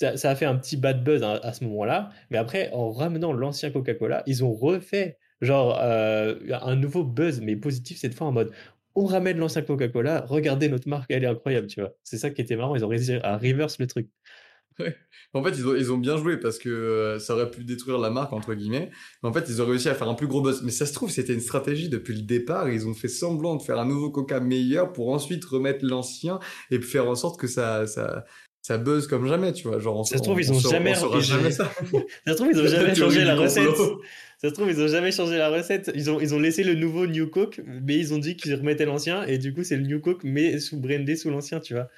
ça, 0.00 0.30
a 0.30 0.34
fait 0.34 0.46
un 0.46 0.56
petit 0.56 0.76
bad 0.76 1.04
buzz 1.04 1.22
à, 1.22 1.52
ce 1.52 1.64
moment-là. 1.64 2.10
Mais 2.30 2.38
après, 2.38 2.70
en 2.72 2.90
ramenant 2.90 3.32
l'ancien 3.32 3.70
Coca-Cola, 3.70 4.22
ils 4.26 4.44
ont 4.44 4.52
refait 4.52 5.18
genre 5.40 5.78
euh, 5.80 6.36
un 6.62 6.76
nouveau 6.76 7.04
buzz, 7.04 7.40
mais 7.40 7.56
positif 7.56 7.98
cette 7.98 8.14
fois 8.14 8.26
en 8.26 8.32
mode 8.32 8.52
on 8.94 9.06
ramène 9.06 9.38
l'ancien 9.38 9.62
Coca-Cola, 9.62 10.26
regardez 10.28 10.68
notre 10.68 10.88
marque, 10.88 11.10
elle 11.10 11.24
est 11.24 11.28
incroyable, 11.28 11.68
tu 11.68 11.80
vois. 11.80 11.92
C'est 12.02 12.18
ça 12.18 12.30
qui 12.30 12.40
était 12.40 12.56
marrant, 12.56 12.74
ils 12.74 12.84
ont 12.84 12.88
réussi 12.88 13.14
à 13.22 13.38
reverse 13.38 13.78
le 13.78 13.86
truc. 13.86 14.08
En 15.32 15.44
fait, 15.44 15.50
ils 15.50 15.66
ont, 15.66 15.76
ils 15.76 15.92
ont 15.92 15.98
bien 15.98 16.16
joué 16.16 16.38
parce 16.38 16.58
que 16.58 16.68
euh, 16.68 17.18
ça 17.20 17.34
aurait 17.34 17.50
pu 17.50 17.62
détruire 17.62 17.98
la 17.98 18.10
marque, 18.10 18.32
entre 18.32 18.54
guillemets. 18.54 18.90
Mais 19.22 19.28
en 19.28 19.32
fait, 19.32 19.44
ils 19.48 19.62
ont 19.62 19.66
réussi 19.66 19.88
à 19.88 19.94
faire 19.94 20.08
un 20.08 20.14
plus 20.14 20.26
gros 20.26 20.40
buzz. 20.40 20.62
Mais 20.64 20.72
ça 20.72 20.86
se 20.86 20.92
trouve, 20.92 21.08
c'était 21.08 21.34
une 21.34 21.40
stratégie 21.40 21.88
depuis 21.88 22.14
le 22.14 22.22
départ. 22.22 22.68
Ils 22.68 22.88
ont 22.88 22.94
fait 22.94 23.06
semblant 23.06 23.54
de 23.54 23.62
faire 23.62 23.78
un 23.78 23.86
nouveau 23.86 24.10
Coca 24.10 24.40
meilleur 24.40 24.92
pour 24.92 25.10
ensuite 25.10 25.44
remettre 25.44 25.84
l'ancien 25.84 26.40
et 26.72 26.80
faire 26.80 27.08
en 27.08 27.14
sorte 27.14 27.38
que 27.38 27.46
ça, 27.46 27.86
ça, 27.86 28.24
ça 28.62 28.78
buzz 28.78 29.06
comme 29.06 29.26
jamais, 29.26 29.52
tu 29.52 29.68
vois. 29.68 29.78
Genre, 29.78 30.06
ça 30.06 30.18
se 30.18 30.22
trouve, 30.22 30.40
ils 30.40 30.52
ont 30.52 30.58
jamais, 30.58 30.94
jamais 31.20 31.50
ça. 31.50 31.70
ça 32.26 32.32
se 32.32 32.36
trouve, 32.36 32.50
ils 32.52 32.60
ont 32.60 32.66
jamais 32.66 32.94
changé 32.94 33.24
la 33.24 33.34
recette. 33.34 33.76
Ça 34.38 34.48
se 34.48 34.54
trouve, 34.54 34.70
ils 34.70 34.80
ont 34.80 34.88
jamais 34.88 35.12
changé 35.12 35.36
la 35.36 35.50
recette. 35.50 35.90
Ils 35.94 36.10
ont, 36.10 36.20
ils 36.20 36.34
ont 36.34 36.38
laissé 36.38 36.64
le 36.64 36.74
nouveau 36.74 37.06
New 37.06 37.28
Coke, 37.28 37.60
mais 37.66 37.96
ils 37.96 38.14
ont 38.14 38.18
dit 38.18 38.36
qu'ils 38.36 38.54
remettaient 38.54 38.86
l'ancien, 38.86 39.24
et 39.24 39.38
du 39.38 39.52
coup, 39.54 39.64
c'est 39.64 39.76
le 39.76 39.84
New 39.84 40.00
Coke, 40.00 40.24
mais 40.24 40.58
sous 40.60 40.78
brandé 40.80 41.16
sous 41.16 41.30
l'ancien, 41.30 41.60
tu 41.60 41.74
vois. 41.74 41.88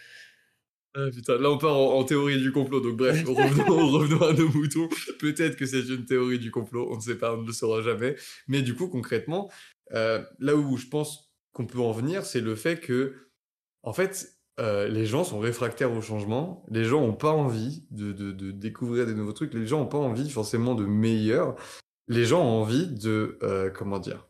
Ah, 0.94 1.09
putain, 1.11 1.38
là 1.38 1.50
on 1.50 1.56
part 1.56 1.75
en, 1.75 2.05
théorie 2.05 2.38
du 2.38 2.53
complot, 2.53 2.81
donc 2.81 2.99
bref, 2.99 3.25
revenons, 3.26 3.88
revenons 3.88 4.23
à 4.23 4.35
nos 4.35 4.49
moutons. 4.50 4.91
Peut-être 5.20 5.56
que 5.56 5.65
c'est 5.65 5.81
une 5.81 6.05
théorie 6.05 6.38
du 6.38 6.50
complot, 6.50 6.88
on 6.93 6.97
ne 6.97 7.00
sait 7.00 7.17
pas, 7.17 7.35
on 7.35 7.43
ne 7.43 7.47
le 7.47 7.53
saura 7.55 7.81
jamais. 7.81 8.15
Mais 8.47 8.61
du 8.61 8.75
coup, 8.75 8.88
concrètement, 8.88 9.50
euh, 9.94 10.23
là 10.38 10.55
où 10.55 10.76
je 10.76 10.87
pense 10.87 11.32
qu'on 11.53 11.67
peut 11.67 11.79
en 11.79 11.93
venir, 11.93 12.26
c'est 12.26 12.43
le 12.43 12.55
fait 12.56 12.79
que, 12.79 13.15
en 13.82 13.94
fait, 13.94 14.29
euh, 14.60 14.87
les 14.87 15.06
gens 15.06 15.25
sont 15.25 15.38
réfractaires 15.38 15.93
au 15.93 16.02
changement, 16.02 16.64
les 16.69 16.84
gens 16.84 17.00
n'ont 17.00 17.14
pas 17.14 17.31
envie 17.31 17.87
de, 17.90 18.12
découvrir 18.50 19.06
des 19.06 19.14
nouveaux 19.14 19.32
trucs, 19.32 19.54
les 19.54 19.66
gens 19.66 19.81
n'ont 19.81 19.87
pas 19.87 19.99
envie 19.99 20.28
forcément 20.28 20.75
de 20.75 20.84
meilleurs, 20.84 21.56
les 22.08 22.26
gens 22.26 22.43
ont 22.43 22.60
envie 22.60 22.87
de, 22.87 23.38
euh, 23.43 23.70
comment 23.70 23.99
dire, 23.99 24.28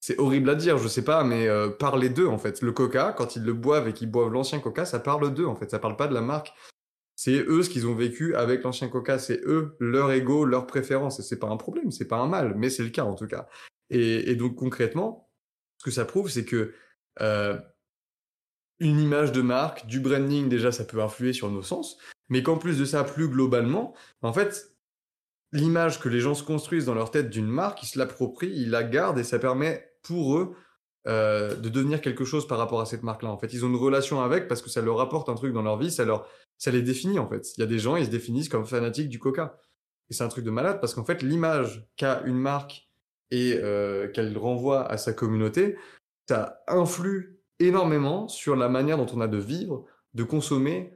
c'est 0.00 0.18
horrible 0.18 0.48
à 0.48 0.54
dire, 0.54 0.78
je 0.78 0.88
sais 0.88 1.04
pas, 1.04 1.22
mais 1.22 1.48
euh, 1.48 1.68
parler 1.68 2.08
d'eux 2.08 2.28
en 2.28 2.38
fait. 2.38 2.62
Le 2.62 2.72
coca, 2.72 3.12
quand 3.12 3.36
ils 3.36 3.44
le 3.44 3.52
boivent 3.52 3.88
et 3.88 3.92
qu'ils 3.92 4.10
boivent 4.10 4.32
l'ancien 4.32 4.60
coca, 4.60 4.86
ça 4.86 5.00
parle 5.00 5.34
d'eux 5.34 5.46
en 5.46 5.54
fait, 5.54 5.70
ça 5.70 5.78
parle 5.78 5.96
pas 5.96 6.08
de 6.08 6.14
la 6.14 6.22
marque. 6.22 6.52
C'est 7.14 7.44
eux 7.46 7.62
ce 7.62 7.68
qu'ils 7.68 7.86
ont 7.86 7.94
vécu 7.94 8.34
avec 8.36 8.62
l'ancien 8.62 8.88
coca, 8.88 9.18
c'est 9.18 9.40
eux, 9.44 9.76
leur 9.80 10.10
ego, 10.12 10.46
leur 10.46 10.66
préférence, 10.66 11.18
et 11.18 11.22
c'est 11.22 11.38
pas 11.38 11.48
un 11.48 11.56
problème, 11.56 11.90
c'est 11.90 12.06
pas 12.06 12.18
un 12.18 12.28
mal, 12.28 12.54
mais 12.56 12.70
c'est 12.70 12.84
le 12.84 12.90
cas 12.90 13.04
en 13.04 13.14
tout 13.14 13.26
cas. 13.26 13.48
Et, 13.90 14.30
et, 14.30 14.36
donc 14.36 14.54
concrètement, 14.54 15.28
ce 15.78 15.84
que 15.84 15.90
ça 15.90 16.04
prouve, 16.04 16.30
c'est 16.30 16.44
que 16.44 16.72
une 18.80 19.00
image 19.00 19.32
de 19.32 19.42
marque, 19.42 19.86
du 19.86 20.00
branding, 20.00 20.48
déjà, 20.48 20.72
ça 20.72 20.84
peut 20.84 21.02
influer 21.02 21.32
sur 21.32 21.50
nos 21.50 21.62
sens, 21.62 21.98
mais 22.28 22.42
qu'en 22.42 22.58
plus 22.58 22.78
de 22.78 22.84
ça, 22.84 23.04
plus 23.04 23.28
globalement, 23.28 23.94
en 24.22 24.32
fait, 24.32 24.74
l'image 25.52 26.00
que 26.00 26.08
les 26.08 26.20
gens 26.20 26.34
se 26.34 26.42
construisent 26.42 26.84
dans 26.84 26.94
leur 26.94 27.10
tête 27.10 27.30
d'une 27.30 27.46
marque, 27.46 27.82
ils 27.82 27.86
se 27.86 27.98
l'approprient, 27.98 28.52
ils 28.52 28.70
la 28.70 28.84
gardent 28.84 29.18
et 29.18 29.24
ça 29.24 29.38
permet 29.38 29.92
pour 30.02 30.38
eux 30.38 30.54
euh, 31.06 31.54
de 31.54 31.68
devenir 31.68 32.00
quelque 32.00 32.24
chose 32.24 32.46
par 32.46 32.58
rapport 32.58 32.80
à 32.80 32.86
cette 32.86 33.02
marque-là. 33.02 33.30
En 33.30 33.38
fait, 33.38 33.52
ils 33.52 33.64
ont 33.64 33.68
une 33.68 33.76
relation 33.76 34.20
avec 34.20 34.46
parce 34.46 34.62
que 34.62 34.68
ça 34.68 34.82
leur 34.82 35.00
apporte 35.00 35.28
un 35.28 35.34
truc 35.34 35.52
dans 35.52 35.62
leur 35.62 35.78
vie, 35.78 35.90
ça 35.90 36.04
leur, 36.04 36.28
ça 36.58 36.70
les 36.70 36.82
définit 36.82 37.18
en 37.18 37.28
fait. 37.28 37.56
Il 37.56 37.60
y 37.60 37.62
a 37.62 37.66
des 37.66 37.78
gens, 37.78 37.96
ils 37.96 38.06
se 38.06 38.10
définissent 38.10 38.48
comme 38.48 38.66
fanatiques 38.66 39.08
du 39.08 39.18
Coca. 39.18 39.58
Et 40.10 40.14
c'est 40.14 40.24
un 40.24 40.28
truc 40.28 40.44
de 40.44 40.50
malade 40.50 40.80
parce 40.80 40.94
qu'en 40.94 41.04
fait, 41.04 41.22
l'image 41.22 41.86
qu'a 41.96 42.22
une 42.24 42.38
marque 42.38 42.88
et 43.30 43.54
euh, 43.54 44.08
qu'elle 44.08 44.36
renvoie 44.36 44.86
à 44.86 44.96
sa 44.96 45.12
communauté, 45.12 45.76
ça 46.28 46.62
influe 46.66 47.37
énormément 47.60 48.28
sur 48.28 48.56
la 48.56 48.68
manière 48.68 48.96
dont 48.96 49.06
on 49.14 49.20
a 49.20 49.28
de 49.28 49.38
vivre, 49.38 49.84
de 50.14 50.22
consommer, 50.22 50.92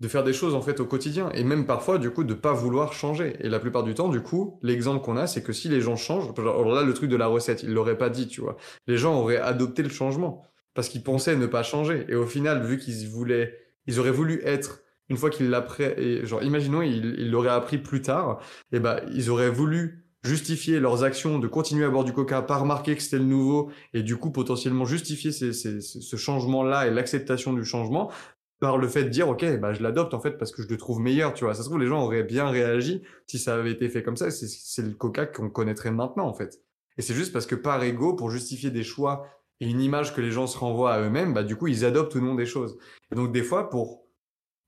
de 0.00 0.08
faire 0.08 0.24
des 0.24 0.32
choses 0.32 0.54
en 0.54 0.60
fait 0.60 0.80
au 0.80 0.86
quotidien 0.86 1.30
et 1.30 1.44
même 1.44 1.66
parfois 1.66 1.98
du 1.98 2.10
coup 2.10 2.24
de 2.24 2.34
pas 2.34 2.52
vouloir 2.52 2.92
changer. 2.92 3.36
Et 3.40 3.48
la 3.48 3.58
plupart 3.58 3.84
du 3.84 3.94
temps, 3.94 4.08
du 4.08 4.20
coup, 4.20 4.58
l'exemple 4.62 5.04
qu'on 5.04 5.16
a, 5.16 5.26
c'est 5.26 5.42
que 5.42 5.52
si 5.52 5.68
les 5.68 5.80
gens 5.80 5.96
changent, 5.96 6.32
alors 6.36 6.64
là 6.74 6.82
le 6.82 6.94
truc 6.94 7.10
de 7.10 7.16
la 7.16 7.26
recette, 7.26 7.62
ils 7.62 7.72
l'auraient 7.72 7.98
pas 7.98 8.10
dit, 8.10 8.28
tu 8.28 8.40
vois. 8.40 8.56
Les 8.86 8.96
gens 8.96 9.18
auraient 9.18 9.38
adopté 9.38 9.82
le 9.82 9.88
changement 9.88 10.44
parce 10.74 10.88
qu'ils 10.88 11.02
pensaient 11.02 11.36
ne 11.36 11.46
pas 11.46 11.62
changer 11.62 12.04
et 12.08 12.14
au 12.14 12.26
final, 12.26 12.64
vu 12.64 12.78
qu'ils 12.78 13.08
voulaient, 13.08 13.56
ils 13.86 14.00
auraient 14.00 14.10
voulu 14.10 14.40
être 14.44 14.80
une 15.08 15.16
fois 15.16 15.30
qu'ils 15.30 15.50
l'apprennent, 15.50 16.24
genre 16.24 16.42
imaginons 16.42 16.80
ils 16.82 17.30
l'auraient 17.30 17.50
appris 17.50 17.78
plus 17.78 18.00
tard, 18.00 18.40
et 18.72 18.80
ben 18.80 19.00
ils 19.12 19.28
auraient 19.28 19.50
voulu 19.50 20.03
justifier 20.24 20.80
leurs 20.80 21.04
actions 21.04 21.38
de 21.38 21.46
continuer 21.46 21.84
à 21.84 21.90
boire 21.90 22.04
du 22.04 22.12
coca 22.12 22.42
par 22.42 22.60
remarquer 22.60 22.96
que 22.96 23.02
c'était 23.02 23.18
le 23.18 23.24
nouveau 23.24 23.70
et 23.92 24.02
du 24.02 24.16
coup 24.16 24.30
potentiellement 24.30 24.86
justifier 24.86 25.30
ce 25.32 26.16
changement-là 26.16 26.86
et 26.86 26.90
l'acceptation 26.90 27.52
du 27.52 27.64
changement 27.64 28.10
par 28.58 28.78
le 28.78 28.88
fait 28.88 29.04
de 29.04 29.10
dire 29.10 29.28
ok 29.28 29.58
bah 29.58 29.74
je 29.74 29.82
l'adopte 29.82 30.14
en 30.14 30.20
fait 30.20 30.32
parce 30.38 30.50
que 30.50 30.62
je 30.62 30.68
le 30.68 30.78
trouve 30.78 30.98
meilleur 31.00 31.34
tu 31.34 31.44
vois. 31.44 31.54
Ça 31.54 31.62
se 31.62 31.68
trouve 31.68 31.78
les 31.78 31.86
gens 31.86 32.02
auraient 32.02 32.22
bien 32.22 32.48
réagi 32.48 33.02
si 33.26 33.38
ça 33.38 33.54
avait 33.54 33.72
été 33.72 33.88
fait 33.90 34.02
comme 34.02 34.16
ça 34.16 34.30
c'est 34.30 34.82
le 34.82 34.94
coca 34.94 35.26
qu'on 35.26 35.50
connaîtrait 35.50 35.90
maintenant 35.90 36.26
en 36.26 36.32
fait. 36.32 36.62
Et 36.96 37.02
c'est 37.02 37.14
juste 37.14 37.32
parce 37.32 37.46
que 37.46 37.54
par 37.54 37.82
ego 37.82 38.14
pour 38.14 38.30
justifier 38.30 38.70
des 38.70 38.82
choix 38.84 39.26
et 39.60 39.68
une 39.68 39.80
image 39.80 40.14
que 40.14 40.20
les 40.20 40.30
gens 40.30 40.46
se 40.46 40.56
renvoient 40.56 40.94
à 40.94 41.00
eux-mêmes 41.00 41.34
bah 41.34 41.42
du 41.42 41.56
coup 41.56 41.66
ils 41.66 41.84
adoptent 41.84 42.14
ou 42.14 42.20
non 42.20 42.34
des 42.34 42.46
choses. 42.46 42.78
Et 43.12 43.14
donc 43.14 43.32
des 43.32 43.42
fois 43.42 43.68
pour 43.68 44.04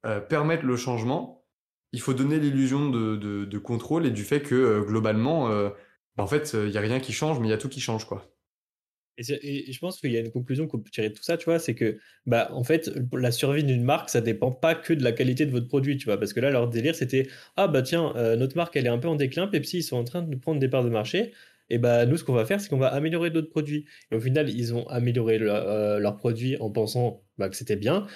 euh, 0.05 0.21
permettre 0.21 0.67
le 0.67 0.77
changement, 0.77 1.36
il 1.93 2.01
faut 2.01 2.15
donner 2.15 2.39
l'illusion 2.39 2.91
de, 2.91 3.59
contrôle 3.59 4.07
et 4.07 4.11
du 4.11 4.25
fait 4.25 4.41
que 4.41 4.55
euh, 4.55 4.81
globalement, 4.83 5.49
bah, 5.49 6.25
en 6.25 6.27
fait, 6.27 6.53
il 6.55 6.71
n'y 6.71 6.79
a 6.79 6.81
rien 6.81 7.01
qui 7.01 7.13
change, 7.13 7.41
mais 7.41 7.49
il 7.49 7.51
y 7.51 7.55
a 7.55 7.59
tout 7.59 7.69
qui 7.69 7.81
change, 7.81 8.07
quoi. 8.07 8.33
Et, 9.19 9.73
je 9.73 9.79
pense 9.79 9.99
qu'il 9.99 10.13
y 10.13 10.19
a 10.19 10.21
une 10.21 10.31
conclusion 10.31 10.67
qu'on 10.67 10.79
peut 10.79 10.91
tirer 10.91 11.09
de 11.09 11.15
tout 11.15 11.23
ça, 11.23 11.39
tu 11.39 11.47
vois, 11.47 11.59
c'est 11.59 11.75
que, 11.75 11.99
bah, 12.27 12.51
en 12.53 12.65
fait, 12.65 12.91
la 13.13 13.31
survie 13.33 13.65
d'une 13.65 13.83
marque, 13.83 14.11
ça 14.11 14.21
dépend 14.21 14.53
pas 14.53 14.75
que 14.75 14.93
de 14.93 15.03
la 15.03 15.13
qualité 15.13 15.47
de 15.47 15.51
votre 15.51 15.69
produit, 15.69 15.97
tu 15.97 16.05
vois, 16.05 16.19
parce 16.19 16.35
que 16.35 16.41
là, 16.41 16.51
leur 16.51 16.69
délire, 16.69 16.95
c'était, 16.95 17.27
ah 17.57 17.67
bah 17.67 17.81
tiens, 17.81 18.13
notre 18.37 18.57
marque, 18.57 18.77
elle 18.77 18.87
est 18.87 18.91
un 18.91 18.99
peu 18.99 19.09
en 19.09 19.17
déclin, 19.17 19.47
Pepsi, 19.47 19.79
ils 19.79 19.83
sont 19.83 19.97
en 19.97 20.05
train 20.05 20.23
de 20.23 20.37
prendre 20.37 20.61
des 20.61 20.69
parts 20.69 20.85
de 20.85 20.91
marché, 20.91 21.33
et 21.71 21.79
bah, 21.79 22.07
nous, 22.07 22.17
ce 22.17 22.25
qu'on 22.25 22.33
va 22.33 22.45
faire, 22.45 22.61
c'est 22.61 22.69
qu'on 22.69 22.79
va 22.79 22.89
améliorer 22.89 23.31
d'autres 23.31 23.51
produits. 23.51 23.87
Et 24.11 24.17
au 24.17 24.21
final, 24.21 24.49
ils 24.49 24.75
ont 24.75 24.87
amélioré 24.89 25.39
leurs 25.39 26.17
produits 26.17 26.57
en 26.59 26.71
pensant 26.71 27.26
bah, 27.39 27.49
que 27.49 27.57
c'était 27.57 27.77
bien. 27.77 28.07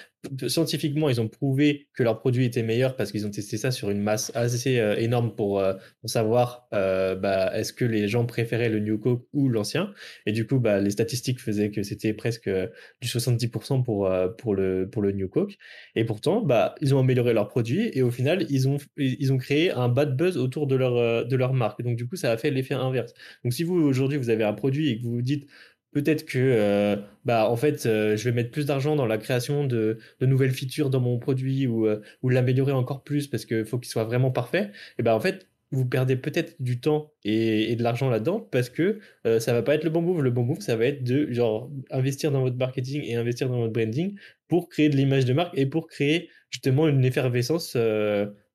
Scientifiquement, 0.47 1.09
ils 1.09 1.19
ont 1.19 1.27
prouvé 1.27 1.87
que 1.93 2.03
leur 2.03 2.19
produit 2.19 2.45
était 2.45 2.61
meilleur 2.61 2.95
parce 2.95 3.11
qu'ils 3.11 3.25
ont 3.25 3.31
testé 3.31 3.57
ça 3.57 3.71
sur 3.71 3.89
une 3.89 4.01
masse 4.01 4.31
assez 4.35 4.79
euh, 4.79 4.95
énorme 4.95 5.35
pour, 5.35 5.59
euh, 5.59 5.73
pour 5.99 6.09
savoir 6.09 6.67
euh, 6.73 7.15
bah, 7.15 7.51
est-ce 7.57 7.73
que 7.73 7.85
les 7.85 8.07
gens 8.07 8.25
préféraient 8.25 8.69
le 8.69 8.79
New 8.79 8.99
Coke 8.99 9.27
ou 9.33 9.49
l'ancien. 9.49 9.93
Et 10.25 10.31
du 10.31 10.45
coup, 10.45 10.59
bah, 10.59 10.79
les 10.79 10.91
statistiques 10.91 11.39
faisaient 11.39 11.71
que 11.71 11.83
c'était 11.83 12.13
presque 12.13 12.49
du 12.49 13.07
70% 13.07 13.83
pour, 13.83 14.11
pour, 14.37 14.55
le, 14.55 14.89
pour 14.89 15.01
le 15.01 15.11
New 15.11 15.27
Coke. 15.27 15.57
Et 15.95 16.03
pourtant, 16.03 16.41
bah, 16.41 16.75
ils 16.81 16.93
ont 16.93 16.99
amélioré 16.99 17.33
leur 17.33 17.47
produit 17.47 17.89
et 17.93 18.01
au 18.01 18.11
final, 18.11 18.45
ils 18.49 18.67
ont, 18.67 18.77
ils 18.97 19.33
ont 19.33 19.37
créé 19.37 19.71
un 19.71 19.89
bad 19.89 20.15
buzz 20.15 20.37
autour 20.37 20.67
de 20.67 20.75
leur, 20.75 21.25
de 21.25 21.35
leur 21.35 21.53
marque. 21.53 21.81
Donc, 21.81 21.95
du 21.95 22.07
coup, 22.07 22.15
ça 22.15 22.31
a 22.31 22.37
fait 22.37 22.51
l'effet 22.51 22.75
inverse. 22.75 23.13
Donc, 23.43 23.53
si 23.53 23.63
vous, 23.63 23.75
aujourd'hui, 23.75 24.17
vous 24.17 24.29
avez 24.29 24.43
un 24.43 24.53
produit 24.53 24.89
et 24.89 24.97
que 24.97 25.03
vous 25.03 25.13
vous 25.13 25.21
dites 25.21 25.47
peut-être 25.91 26.25
que 26.25 26.39
euh, 26.39 26.95
bah 27.25 27.49
en 27.49 27.55
fait 27.55 27.85
euh, 27.85 28.15
je 28.17 28.23
vais 28.25 28.31
mettre 28.31 28.51
plus 28.51 28.65
d'argent 28.65 28.95
dans 28.95 29.05
la 29.05 29.17
création 29.17 29.65
de, 29.65 29.99
nouvelles 30.21 30.51
features 30.51 30.89
dans 30.89 30.99
mon 31.01 31.19
produit 31.19 31.67
ou, 31.67 31.87
euh, 31.87 32.01
l'améliorer 32.23 32.71
encore 32.71 33.03
plus 33.03 33.27
parce 33.27 33.45
qu'il 33.45 33.65
faut 33.65 33.77
qu'il 33.77 33.89
soit 33.89 34.05
vraiment 34.05 34.31
parfait. 34.31 34.71
Et 34.97 35.03
ben 35.03 35.13
en 35.13 35.19
fait 35.19 35.47
vous 35.73 35.85
perdez 35.85 36.17
peut-être 36.17 36.61
du 36.61 36.81
temps 36.81 37.13
et, 37.23 37.71
et 37.71 37.75
de 37.77 37.83
l'argent 37.83 38.09
là-dedans 38.09 38.41
parce 38.41 38.69
que 38.69 38.99
ça 39.23 39.53
va 39.53 39.61
pas 39.61 39.75
être 39.75 39.85
le 39.85 39.89
bon 39.89 40.01
move. 40.01 40.21
Le 40.21 40.31
bon 40.31 40.43
move 40.43 40.59
ça 40.59 40.75
va 40.75 40.85
être 40.85 41.03
de 41.03 41.31
genre 41.31 41.71
investir 41.91 42.31
dans 42.31 42.41
votre 42.41 42.57
marketing 42.57 43.03
et 43.05 43.15
investir 43.15 43.49
dans 43.49 43.59
votre 43.59 43.71
branding 43.71 44.17
pour 44.49 44.67
créer 44.67 44.89
de 44.89 44.97
l'image 44.97 45.23
de 45.23 45.33
marque 45.33 45.57
et 45.57 45.65
pour 45.65 45.87
créer 45.87 46.29
justement 46.49 46.89
une 46.89 47.05
effervescence 47.05 47.77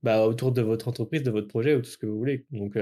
bah, 0.02 0.26
autour 0.26 0.52
de 0.52 0.60
votre 0.60 0.88
entreprise 0.88 1.22
de 1.22 1.30
votre 1.30 1.48
projet 1.48 1.74
ou 1.74 1.80
tout 1.80 1.88
ce 1.88 1.96
que 1.96 2.04
vous 2.06 2.18
voulez. 2.18 2.44
Donc 2.50 2.76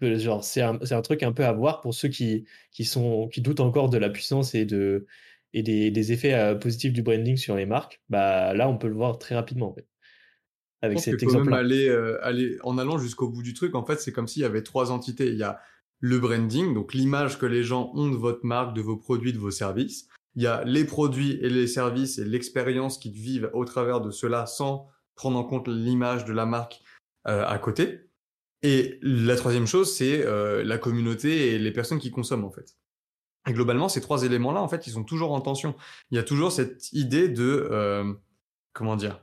genre 0.00 0.44
c'est 0.44 0.62
un, 0.62 0.78
un, 0.90 1.02
truc 1.02 1.22
un 1.22 1.32
peu 1.32 1.44
à 1.44 1.52
voir 1.52 1.80
pour 1.80 1.94
ceux 1.94 2.08
qui, 2.08 2.44
qui, 2.70 2.84
sont, 2.84 3.28
qui 3.28 3.40
doutent 3.40 3.60
encore 3.60 3.90
de 3.90 3.98
la 3.98 4.10
puissance 4.10 4.54
et, 4.54 4.64
de, 4.64 5.06
et 5.52 5.62
des, 5.62 5.90
des 5.90 6.12
effets 6.12 6.34
euh, 6.34 6.54
positifs 6.54 6.92
du 6.92 7.02
branding 7.02 7.36
sur 7.36 7.56
les 7.56 7.66
marques. 7.66 8.02
Bah, 8.08 8.54
là, 8.54 8.68
on 8.68 8.78
peut 8.78 8.88
le 8.88 8.94
voir 8.94 9.18
très 9.18 9.34
rapidement. 9.34 9.70
En 9.70 9.74
fait, 9.74 9.86
avec 10.82 11.00
cet 11.00 11.22
exemple. 11.22 11.52
aller, 11.54 11.88
euh, 11.88 12.24
aller, 12.24 12.58
en 12.62 12.78
allant 12.78 12.98
jusqu'au 12.98 13.28
bout 13.28 13.42
du 13.42 13.54
truc, 13.54 13.74
en 13.74 13.84
fait, 13.84 14.00
c'est 14.00 14.12
comme 14.12 14.28
s'il 14.28 14.42
y 14.42 14.46
avait 14.46 14.62
trois 14.62 14.90
entités. 14.90 15.28
Il 15.28 15.36
y 15.36 15.42
a 15.42 15.60
le 16.00 16.18
branding, 16.18 16.74
donc 16.74 16.94
l'image 16.94 17.38
que 17.38 17.46
les 17.46 17.64
gens 17.64 17.90
ont 17.94 18.08
de 18.08 18.16
votre 18.16 18.44
marque, 18.44 18.74
de 18.76 18.80
vos 18.80 18.96
produits, 18.96 19.32
de 19.32 19.38
vos 19.38 19.50
services. 19.50 20.08
Il 20.36 20.42
y 20.42 20.46
a 20.46 20.62
les 20.64 20.84
produits 20.84 21.32
et 21.42 21.48
les 21.48 21.66
services 21.66 22.18
et 22.18 22.24
l'expérience 22.24 22.98
qu'ils 22.98 23.12
vivent 23.12 23.50
au 23.52 23.64
travers 23.64 24.00
de 24.00 24.12
cela 24.12 24.46
sans 24.46 24.88
prendre 25.16 25.36
en 25.36 25.42
compte 25.42 25.66
l'image 25.66 26.24
de 26.24 26.32
la 26.32 26.46
marque 26.46 26.80
euh, 27.26 27.44
à 27.44 27.58
côté. 27.58 28.07
Et 28.62 28.98
la 29.02 29.36
troisième 29.36 29.66
chose, 29.66 29.94
c'est 29.94 30.24
euh, 30.24 30.64
la 30.64 30.78
communauté 30.78 31.54
et 31.54 31.58
les 31.58 31.70
personnes 31.70 31.98
qui 31.98 32.10
consomment 32.10 32.44
en 32.44 32.50
fait. 32.50 32.76
Et 33.46 33.52
globalement, 33.52 33.88
ces 33.88 34.00
trois 34.00 34.24
éléments-là, 34.24 34.60
en 34.60 34.68
fait, 34.68 34.86
ils 34.86 34.92
sont 34.92 35.04
toujours 35.04 35.32
en 35.32 35.40
tension. 35.40 35.74
Il 36.10 36.16
y 36.16 36.18
a 36.18 36.22
toujours 36.22 36.52
cette 36.52 36.92
idée 36.92 37.28
de 37.28 37.68
euh, 37.70 38.12
comment 38.72 38.96
dire 38.96 39.20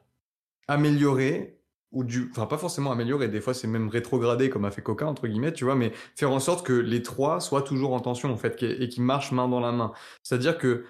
améliorer 0.68 1.60
ou 1.92 2.04
du, 2.04 2.30
enfin 2.32 2.46
pas 2.46 2.58
forcément 2.58 2.92
améliorer. 2.92 3.28
Des 3.28 3.42
fois, 3.42 3.54
c'est 3.54 3.68
même 3.68 3.90
rétrogradé 3.90 4.50
comme 4.50 4.66
a 4.66 4.72
fait 4.72 4.82
Coca 4.82 5.06
entre 5.06 5.28
guillemets, 5.28 5.54
tu 5.54 5.66
vois, 5.66 5.76
mais 5.76 5.92
faire 6.16 6.32
en 6.32 6.40
sorte 6.40 6.66
que 6.66 6.74
les 6.74 7.02
trois 7.04 7.40
soient 7.40 7.62
toujours 7.62 7.94
en 7.94 8.00
tension 8.00 8.32
en 8.32 8.38
fait 8.38 8.62
et 8.64 8.90
qui 8.90 9.02
marchent 9.02 9.32
main 9.32 9.48
dans 9.48 9.60
la 9.60 9.72
main. 9.72 9.94
C'est-à-dire 10.24 10.58
que 10.58 10.86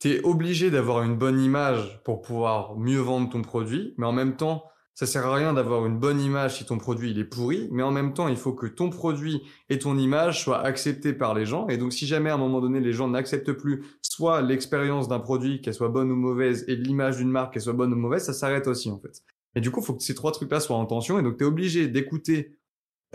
tu 0.00 0.10
es 0.10 0.24
obligé 0.24 0.70
d'avoir 0.70 1.02
une 1.02 1.16
bonne 1.16 1.40
image 1.40 2.00
pour 2.04 2.22
pouvoir 2.22 2.76
mieux 2.76 2.98
vendre 2.98 3.30
ton 3.30 3.42
produit, 3.42 3.94
mais 3.98 4.06
en 4.06 4.12
même 4.12 4.36
temps 4.36 4.64
ça 5.00 5.06
sert 5.06 5.26
à 5.26 5.34
rien 5.34 5.54
d'avoir 5.54 5.86
une 5.86 5.98
bonne 5.98 6.20
image 6.20 6.58
si 6.58 6.66
ton 6.66 6.76
produit 6.76 7.12
il 7.12 7.18
est 7.18 7.24
pourri, 7.24 7.68
mais 7.72 7.82
en 7.82 7.90
même 7.90 8.12
temps, 8.12 8.28
il 8.28 8.36
faut 8.36 8.52
que 8.52 8.66
ton 8.66 8.90
produit 8.90 9.40
et 9.70 9.78
ton 9.78 9.96
image 9.96 10.44
soient 10.44 10.60
acceptés 10.60 11.14
par 11.14 11.32
les 11.32 11.46
gens. 11.46 11.66
Et 11.68 11.78
donc, 11.78 11.94
si 11.94 12.06
jamais 12.06 12.28
à 12.28 12.34
un 12.34 12.36
moment 12.36 12.60
donné, 12.60 12.80
les 12.80 12.92
gens 12.92 13.08
n'acceptent 13.08 13.54
plus 13.54 13.82
soit 14.02 14.42
l'expérience 14.42 15.08
d'un 15.08 15.18
produit, 15.18 15.62
qu'elle 15.62 15.72
soit 15.72 15.88
bonne 15.88 16.12
ou 16.12 16.16
mauvaise, 16.16 16.66
et 16.68 16.76
l'image 16.76 17.16
d'une 17.16 17.30
marque, 17.30 17.54
qu'elle 17.54 17.62
soit 17.62 17.72
bonne 17.72 17.94
ou 17.94 17.96
mauvaise, 17.96 18.24
ça 18.24 18.34
s'arrête 18.34 18.66
aussi, 18.66 18.90
en 18.90 18.98
fait. 18.98 19.22
Et 19.54 19.62
du 19.62 19.70
coup, 19.70 19.80
il 19.80 19.86
faut 19.86 19.94
que 19.94 20.02
ces 20.02 20.14
trois 20.14 20.32
trucs-là 20.32 20.60
soient 20.60 20.76
en 20.76 20.84
tension. 20.84 21.18
Et 21.18 21.22
donc, 21.22 21.38
tu 21.38 21.44
es 21.44 21.46
obligé 21.46 21.88
d'écouter 21.88 22.58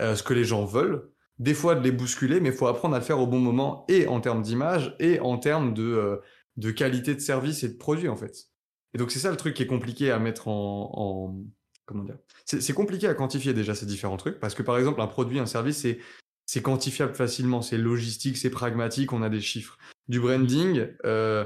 euh, 0.00 0.16
ce 0.16 0.24
que 0.24 0.34
les 0.34 0.42
gens 0.42 0.64
veulent, 0.64 1.08
des 1.38 1.54
fois 1.54 1.76
de 1.76 1.84
les 1.84 1.92
bousculer, 1.92 2.40
mais 2.40 2.48
il 2.48 2.54
faut 2.56 2.66
apprendre 2.66 2.96
à 2.96 2.98
le 2.98 3.04
faire 3.04 3.20
au 3.20 3.28
bon 3.28 3.38
moment, 3.38 3.84
et 3.88 4.08
en 4.08 4.20
termes 4.20 4.42
d'image, 4.42 4.96
et 4.98 5.20
en 5.20 5.38
termes 5.38 5.72
de, 5.72 5.84
euh, 5.84 6.16
de 6.56 6.72
qualité 6.72 7.14
de 7.14 7.20
service 7.20 7.62
et 7.62 7.68
de 7.68 7.76
produit, 7.76 8.08
en 8.08 8.16
fait. 8.16 8.48
Et 8.92 8.98
donc, 8.98 9.12
c'est 9.12 9.20
ça 9.20 9.30
le 9.30 9.36
truc 9.36 9.54
qui 9.54 9.62
est 9.62 9.68
compliqué 9.68 10.10
à 10.10 10.18
mettre 10.18 10.48
en, 10.48 10.90
en 10.92 11.46
comment 11.86 12.04
dire 12.04 12.18
C'est 12.44 12.74
compliqué 12.74 13.08
à 13.08 13.14
quantifier 13.14 13.54
déjà 13.54 13.74
ces 13.74 13.86
différents 13.86 14.16
trucs 14.16 14.38
parce 14.38 14.54
que 14.54 14.62
par 14.62 14.76
exemple 14.78 15.00
un 15.00 15.06
produit, 15.06 15.38
un 15.38 15.46
service, 15.46 15.78
c'est 15.78 15.98
c'est 16.46 16.62
quantifiable 16.62 17.14
facilement, 17.14 17.60
c'est 17.60 17.76
logistique, 17.76 18.36
c'est 18.36 18.50
pragmatique, 18.50 19.12
on 19.12 19.22
a 19.22 19.28
des 19.28 19.40
chiffres. 19.40 19.78
Du 20.08 20.20
branding, 20.20 20.86
euh, 21.04 21.44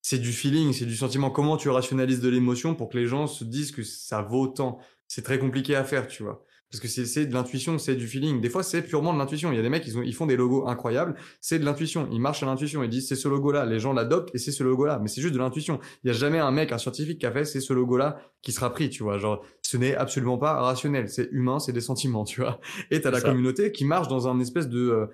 c'est 0.00 0.18
du 0.18 0.32
feeling, 0.32 0.72
c'est 0.72 0.86
du 0.86 0.96
sentiment. 0.96 1.30
Comment 1.30 1.58
tu 1.58 1.68
rationalises 1.68 2.20
de 2.20 2.28
l'émotion 2.30 2.74
pour 2.74 2.88
que 2.88 2.96
les 2.96 3.06
gens 3.06 3.26
se 3.26 3.44
disent 3.44 3.70
que 3.70 3.82
ça 3.82 4.22
vaut 4.22 4.48
tant? 4.48 4.78
C'est 5.08 5.22
très 5.22 5.38
compliqué 5.38 5.76
à 5.76 5.84
faire, 5.84 6.06
tu 6.06 6.22
vois. 6.22 6.46
Parce 6.70 6.80
que 6.80 6.86
c'est 6.86 7.26
de 7.26 7.34
l'intuition, 7.34 7.78
c'est 7.78 7.96
du 7.96 8.06
feeling. 8.06 8.40
Des 8.40 8.48
fois, 8.48 8.62
c'est 8.62 8.82
purement 8.82 9.12
de 9.12 9.18
l'intuition. 9.18 9.50
Il 9.50 9.56
y 9.56 9.58
a 9.58 9.62
des 9.62 9.68
mecs, 9.68 9.84
ils, 9.88 9.98
ont, 9.98 10.02
ils 10.02 10.14
font 10.14 10.26
des 10.26 10.36
logos 10.36 10.68
incroyables. 10.68 11.16
C'est 11.40 11.58
de 11.58 11.64
l'intuition. 11.64 12.08
Ils 12.12 12.20
marchent 12.20 12.44
à 12.44 12.46
l'intuition. 12.46 12.84
Ils 12.84 12.88
disent 12.88 13.08
c'est 13.08 13.16
ce 13.16 13.26
logo-là. 13.26 13.66
Les 13.66 13.80
gens 13.80 13.92
l'adoptent 13.92 14.32
et 14.36 14.38
c'est 14.38 14.52
ce 14.52 14.62
logo-là. 14.62 15.00
Mais 15.02 15.08
c'est 15.08 15.20
juste 15.20 15.34
de 15.34 15.40
l'intuition. 15.40 15.80
Il 16.04 16.10
n'y 16.10 16.16
a 16.16 16.18
jamais 16.18 16.38
un 16.38 16.52
mec, 16.52 16.70
un 16.70 16.78
scientifique 16.78 17.18
qui 17.18 17.26
a 17.26 17.32
fait 17.32 17.44
c'est 17.44 17.60
ce 17.60 17.72
logo-là 17.72 18.20
qui 18.40 18.52
sera 18.52 18.72
pris, 18.72 18.88
tu 18.88 19.02
vois. 19.02 19.18
Genre, 19.18 19.44
ce 19.62 19.76
n'est 19.78 19.96
absolument 19.96 20.38
pas 20.38 20.60
rationnel. 20.60 21.08
C'est 21.08 21.28
humain, 21.32 21.58
c'est 21.58 21.72
des 21.72 21.80
sentiments, 21.80 22.22
tu 22.24 22.40
vois. 22.40 22.60
Et 22.92 23.00
t'as 23.00 23.10
la 23.10 23.20
communauté 23.20 23.72
qui 23.72 23.84
marche 23.84 24.06
dans 24.06 24.28
un 24.28 24.38
espèce 24.38 24.68
de, 24.68 24.78
euh, 24.78 25.06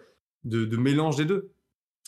de, 0.44 0.66
de 0.66 0.76
mélange 0.76 1.16
des 1.16 1.24
deux. 1.24 1.52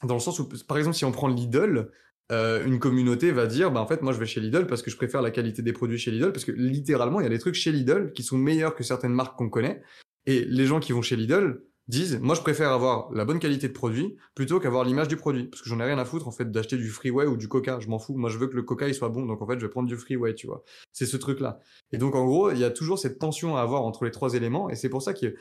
Dans 0.03 0.15
le 0.15 0.21
sens 0.21 0.39
où, 0.41 0.49
par 0.69 0.77
exemple, 0.77 0.95
si 0.95 1.07
on 1.07 1.11
prend 1.11 1.27
Lidl, 1.27 1.91
euh, 2.31 2.65
une 2.67 2.79
communauté 2.79 3.33
va 3.33 3.47
dire 3.47 3.71
bah 3.71 3.81
en 3.81 3.87
fait 3.87 4.03
moi 4.03 4.13
je 4.13 4.19
vais 4.19 4.27
chez 4.27 4.41
Lidl 4.41 4.67
parce 4.67 4.83
que 4.83 4.91
je 4.91 4.97
préfère 4.97 5.23
la 5.23 5.31
qualité 5.31 5.63
des 5.63 5.73
produits 5.73 5.97
chez 5.99 6.11
Lidl 6.11 6.31
parce 6.31 6.45
que 6.45 6.53
littéralement 6.53 7.21
il 7.21 7.25
y 7.25 7.27
a 7.27 7.31
des 7.31 7.39
trucs 7.39 7.55
chez 7.55 7.73
Lidl 7.73 8.13
qui 8.13 8.23
sont 8.23 8.37
meilleurs 8.37 8.75
que 8.75 8.85
certaines 8.85 9.15
marques 9.15 9.39
qu'on 9.39 9.49
connaît. 9.49 9.83
Et 10.27 10.45
les 10.45 10.67
gens 10.67 10.79
qui 10.79 10.93
vont 10.93 11.01
chez 11.01 11.17
Lidl 11.17 11.63
disent 11.87 12.21
moi 12.21 12.35
je 12.35 12.43
préfère 12.43 12.71
avoir 12.71 13.11
la 13.15 13.25
bonne 13.25 13.39
qualité 13.39 13.67
de 13.69 13.73
produit 13.73 14.17
plutôt 14.35 14.61
qu'avoir 14.61 14.85
l'image 14.85 15.09
du 15.09 15.17
produit. 15.17 15.45
Parce 15.47 15.63
que 15.63 15.71
j'en 15.71 15.81
ai 15.81 15.85
rien 15.85 15.99
à 15.99 16.05
foutre 16.05 16.29
en 16.29 16.31
fait 16.31 16.51
d'acheter 16.51 16.77
du 16.77 16.91
Freeway 16.91 17.25
ou 17.25 17.39
du 17.39 17.49
Coca. 17.49 17.81
Je 17.81 17.89
m'en 17.89 17.99
fous. 17.99 18.15
Moi 18.15 18.29
je 18.29 18.37
veux 18.37 18.47
que 18.47 18.57
le 18.57 18.63
Coca 18.63 18.87
il 18.89 18.95
soit 18.95 19.09
bon. 19.09 19.25
Donc 19.25 19.41
en 19.41 19.47
fait 19.47 19.59
je 19.59 19.65
vais 19.65 19.71
prendre 19.71 19.89
du 19.89 19.97
Freeway 19.97 20.35
tu 20.35 20.47
vois. 20.47 20.63
C'est 20.93 21.07
ce 21.07 21.17
truc 21.17 21.41
là 21.41 21.61
et 21.93 21.99
donc 21.99 22.15
en 22.15 22.27
gros 22.27 22.51
il 22.51 22.59
y 22.59 22.65
a 22.65 22.71
toujours 22.71 22.99
cette 22.99 23.19
tension 23.19 23.57
à 23.57 23.63
avoir 23.63 23.83
entre 23.85 24.05
les 24.05 24.11
trois 24.11 24.35
éléments. 24.35 24.69
Et 24.69 24.77
c'est 24.77 24.91
pour 24.91 25.01
ça 25.01 25.15
que 25.15 25.35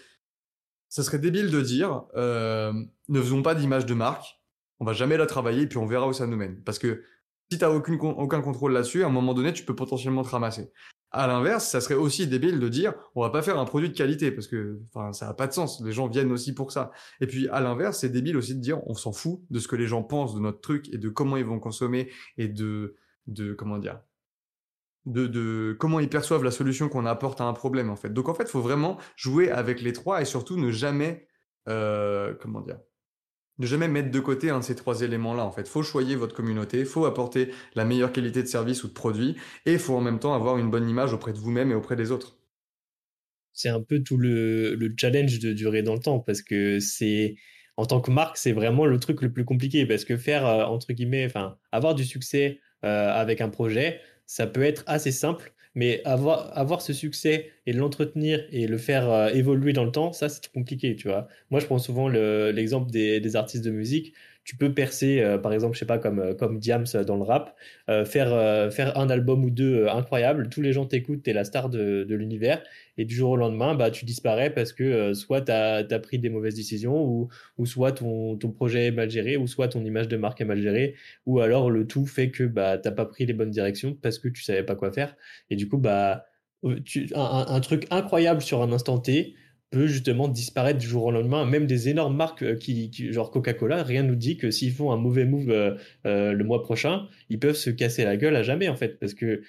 ça 0.88 1.04
serait 1.04 1.20
débile 1.20 1.52
de 1.52 1.60
dire 1.60 2.04
euh, 2.16 2.72
ne 3.10 3.22
faisons 3.22 3.42
pas 3.42 3.56
d'image 3.56 3.86
de 3.86 3.94
marque 3.94 4.37
on 4.80 4.86
va 4.86 4.94
jamais 4.94 5.18
la 5.18 5.26
travailler 5.26 5.64
et 5.64 5.68
puis 5.68 5.78
on 5.78 5.86
verra 5.86 6.08
où 6.08 6.14
ça 6.14 6.28
nous 6.28 6.38
mène. 6.38 6.62
Parce 6.64 6.80
que 6.80 7.04
si 7.52 7.58
tu 7.58 7.64
n'as 7.64 7.72
aucun 7.72 8.42
contrôle 8.42 8.74
là-dessus, 8.74 9.04
à 9.04 9.08
un 9.08 9.12
moment 9.12 9.34
donné, 9.34 9.54
tu 9.54 9.64
peux 9.64 9.76
potentiellement 9.76 10.24
te 10.24 10.30
ramasser. 10.30 10.72
À 11.12 11.26
l'inverse, 11.28 11.66
ça 11.66 11.80
serait 11.80 11.96
aussi 11.96 12.28
débile 12.28 12.60
de 12.60 12.68
dire 12.68 12.94
on 13.16 13.22
va 13.22 13.30
pas 13.30 13.42
faire 13.42 13.58
un 13.58 13.64
produit 13.64 13.90
de 13.90 13.96
qualité 13.96 14.30
parce 14.30 14.48
que 14.48 14.82
enfin 14.94 15.14
ça 15.14 15.28
n'a 15.28 15.34
pas 15.34 15.48
de 15.48 15.54
sens. 15.54 15.82
Les 15.82 15.94
gens 15.94 16.08
viennent 16.08 16.34
aussi 16.34 16.54
pour 16.54 16.74
ça. 16.74 16.92
Et 17.22 17.28
puis 17.28 17.48
à 17.48 17.62
l'inverse, 17.62 18.00
c'est 18.00 18.10
débile 18.10 18.36
aussi 18.36 18.56
de 18.56 18.60
dire 18.60 18.86
on 18.88 18.94
s'en 18.94 19.14
fout 19.14 19.40
de 19.50 19.60
ce 19.60 19.70
que 19.70 19.78
les 19.78 19.88
gens 19.88 20.04
pensent 20.04 20.36
de 20.36 20.42
notre 20.42 20.60
truc 20.60 20.94
et 20.94 20.98
de 20.98 21.08
comment 21.08 21.38
ils 21.38 21.46
vont 21.46 21.60
consommer 21.60 22.12
et 22.38 22.50
de 22.50 22.98
de 23.28 23.54
comment 23.54 23.78
dire 23.78 24.02
de, 25.06 25.26
de 25.28 25.76
comment 25.80 26.02
ils 26.02 26.10
perçoivent 26.10 26.44
la 26.44 26.52
solution 26.52 26.90
qu'on 26.90 27.06
apporte 27.06 27.40
à 27.40 27.46
un 27.46 27.54
problème 27.54 27.90
en 27.90 27.96
fait. 27.96 28.10
Donc 28.10 28.28
en 28.28 28.34
fait, 28.34 28.44
il 28.44 28.50
faut 28.50 28.62
vraiment 28.62 28.98
jouer 29.16 29.50
avec 29.50 29.82
les 29.82 29.94
trois 29.94 30.22
et 30.22 30.26
surtout 30.26 30.58
ne 30.58 30.72
jamais 30.72 31.28
euh, 31.70 32.34
comment 32.42 32.60
dire 32.60 32.80
ne 33.60 33.66
jamais 33.66 33.88
mettre 33.88 34.12
de 34.12 34.20
côté 34.20 34.50
un 34.50 34.60
de 34.60 34.64
ces 34.64 34.76
trois 34.76 35.02
éléments-là. 35.02 35.44
En 35.44 35.52
fait, 35.52 35.68
faut 35.68 35.84
choyer 35.84 36.16
votre 36.16 36.36
communauté, 36.36 36.86
faut 36.86 37.06
apporter 37.06 37.52
la 37.76 37.86
meilleure 37.86 38.12
qualité 38.12 38.44
de 38.44 38.48
service 38.48 38.84
ou 38.84 38.88
de 38.88 38.94
produit, 38.94 39.36
et 39.66 39.78
faut 39.78 39.96
en 39.96 40.02
même 40.02 40.20
temps 40.20 40.34
avoir 40.34 40.58
une 40.58 40.70
bonne 40.70 40.90
image 40.90 41.14
auprès 41.14 41.34
de 41.34 41.38
vous-même 41.38 41.72
et 41.72 41.76
auprès 41.76 41.96
des 41.96 42.12
autres. 42.12 42.38
C'est 43.54 43.70
un 43.70 43.82
peu 43.82 44.04
tout 44.04 44.18
le, 44.18 44.76
le, 44.76 44.94
challenge 44.96 45.40
de 45.40 45.52
durer 45.52 45.82
dans 45.82 45.94
le 45.94 46.00
temps, 46.00 46.20
parce 46.20 46.42
que 46.42 46.80
c'est 46.80 47.36
en 47.76 47.86
tant 47.86 48.02
que 48.02 48.12
marque, 48.12 48.38
c'est 48.38 48.52
vraiment 48.52 48.86
le 48.86 49.00
truc 49.00 49.22
le 49.22 49.32
plus 49.32 49.46
compliqué, 49.46 49.86
parce 49.86 50.06
que 50.06 50.18
faire 50.18 50.46
euh, 50.46 50.66
entre 50.66 50.94
guillemets, 50.94 51.26
enfin, 51.26 51.58
avoir 51.72 51.96
du 51.96 52.06
succès 52.06 52.60
euh, 52.84 53.12
avec 53.12 53.42
un 53.42 53.50
projet, 53.50 54.02
ça 54.26 54.46
peut 54.46 54.64
être 54.64 54.84
assez 54.88 55.12
simple, 55.12 55.54
mais 55.78 56.02
avoir, 56.06 56.58
avoir 56.58 56.82
ce 56.82 56.92
succès 56.92 57.52
et 57.68 57.72
l'entretenir 57.72 58.44
et 58.52 58.66
le 58.66 58.80
faire 58.80 59.08
euh, 59.12 59.30
évoluer 59.30 59.74
dans 59.74 59.84
le 59.84 59.92
temps, 59.92 60.12
ça, 60.12 60.28
c'est 60.28 60.52
compliqué, 60.52 60.96
tu 60.96 61.08
vois. 61.08 61.28
Moi, 61.52 61.60
je 61.60 61.68
prends 61.68 61.78
souvent 61.78 62.10
l'exemple 62.10 62.90
des, 62.90 63.20
des, 63.20 63.36
artistes 63.36 63.64
de 63.64 63.70
musique. 63.70 64.16
Tu 64.48 64.56
peux 64.56 64.74
percer, 64.74 65.20
euh, 65.20 65.38
par 65.38 65.52
exemple, 65.52 65.74
je 65.74 65.80
sais 65.80 65.86
pas, 65.86 65.98
comme, 65.98 66.20
euh, 66.20 66.34
comme 66.34 66.58
Diams 66.58 66.86
dans 67.06 67.18
le 67.18 67.24
rap, 67.24 67.54
faire, 68.06 68.72
faire 68.72 68.98
un 68.98 69.10
album 69.10 69.44
ou 69.44 69.50
deux 69.50 69.88
incroyable, 69.88 70.48
tous 70.50 70.62
les 70.62 70.72
gens 70.72 70.86
t'écoutent, 70.86 71.24
t'es 71.24 71.34
la 71.34 71.44
star 71.44 71.70
de, 71.70 72.06
de 72.06 72.16
l'univers, 72.16 72.64
et 72.98 73.04
du 73.04 73.14
jour 73.14 73.32
au 73.32 73.36
lendemain, 73.36 73.76
bah, 73.76 73.92
tu 73.92 74.06
disparais 74.06 74.50
parce 74.50 74.72
que 74.72 75.14
soit 75.14 75.42
tu 75.42 75.52
as, 75.52 76.00
pris 76.00 76.18
des 76.18 76.30
mauvaises 76.30 76.56
décisions, 76.56 77.04
ou, 77.04 77.28
ou 77.58 77.66
soit 77.66 77.92
ton, 77.92 78.38
ton 78.38 78.52
projet 78.52 78.86
est 78.86 78.92
mal 78.92 79.10
géré, 79.10 79.36
ou 79.36 79.48
soit 79.48 79.68
ton 79.68 79.84
image 79.84 80.08
de 80.08 80.16
marque 80.16 80.40
est 80.40 80.46
mal 80.46 80.62
gérée, 80.62 80.96
ou 81.26 81.42
alors 81.42 81.70
le 81.70 81.86
tout 81.86 82.06
fait 82.06 82.32
que 82.32 82.46
bah, 82.46 82.78
tu 82.78 82.90
pas 82.90 83.06
pris 83.06 83.26
les 83.26 83.34
bonnes 83.34 83.52
directions 83.52 83.98
parce 84.02 84.18
que 84.18 84.30
tu 84.30 84.44
savais 84.44 84.64
pas 84.64 84.76
quoi 84.76 84.94
faire. 84.94 85.18
Et 85.50 85.58
du 85.58 85.68
coup, 85.68 85.78
bah, 85.78 86.26
tu, 86.86 87.10
un 87.16 87.60
truc 87.60 87.86
incroyable 87.92 88.42
sur 88.42 88.62
un 88.62 88.72
instant 88.72 88.98
T, 88.98 89.36
peut 89.70 89.88
justement 89.88 90.28
disparaître 90.28 90.80
du 90.80 90.88
jour 90.88 91.06
au 91.06 91.12
lendemain. 91.12 91.46
Même 91.46 91.68
des 91.68 91.90
énormes 91.90 92.16
marques 92.16 92.44
euh, 92.44 92.56
qui, 92.56 92.92
genre 93.12 93.32
Coca-Cola, 93.32 93.84
rien 93.84 94.04
nous 94.04 94.16
dit 94.16 94.38
que 94.38 94.52
s'ils 94.52 94.72
font 94.72 94.92
un 94.92 94.98
mauvais 94.98 95.26
move 95.26 95.50
euh, 95.50 95.76
euh, 96.06 96.32
le 96.34 96.44
mois 96.44 96.62
prochain, 96.62 97.08
ils 97.30 97.40
peuvent 97.40 97.56
se 97.56 97.70
casser 97.70 98.06
la 98.06 98.18
gueule 98.18 98.36
à 98.36 98.44
jamais 98.44 98.70
en 98.70 98.76
fait, 98.76 99.00
parce 99.00 99.14
que 99.14 99.42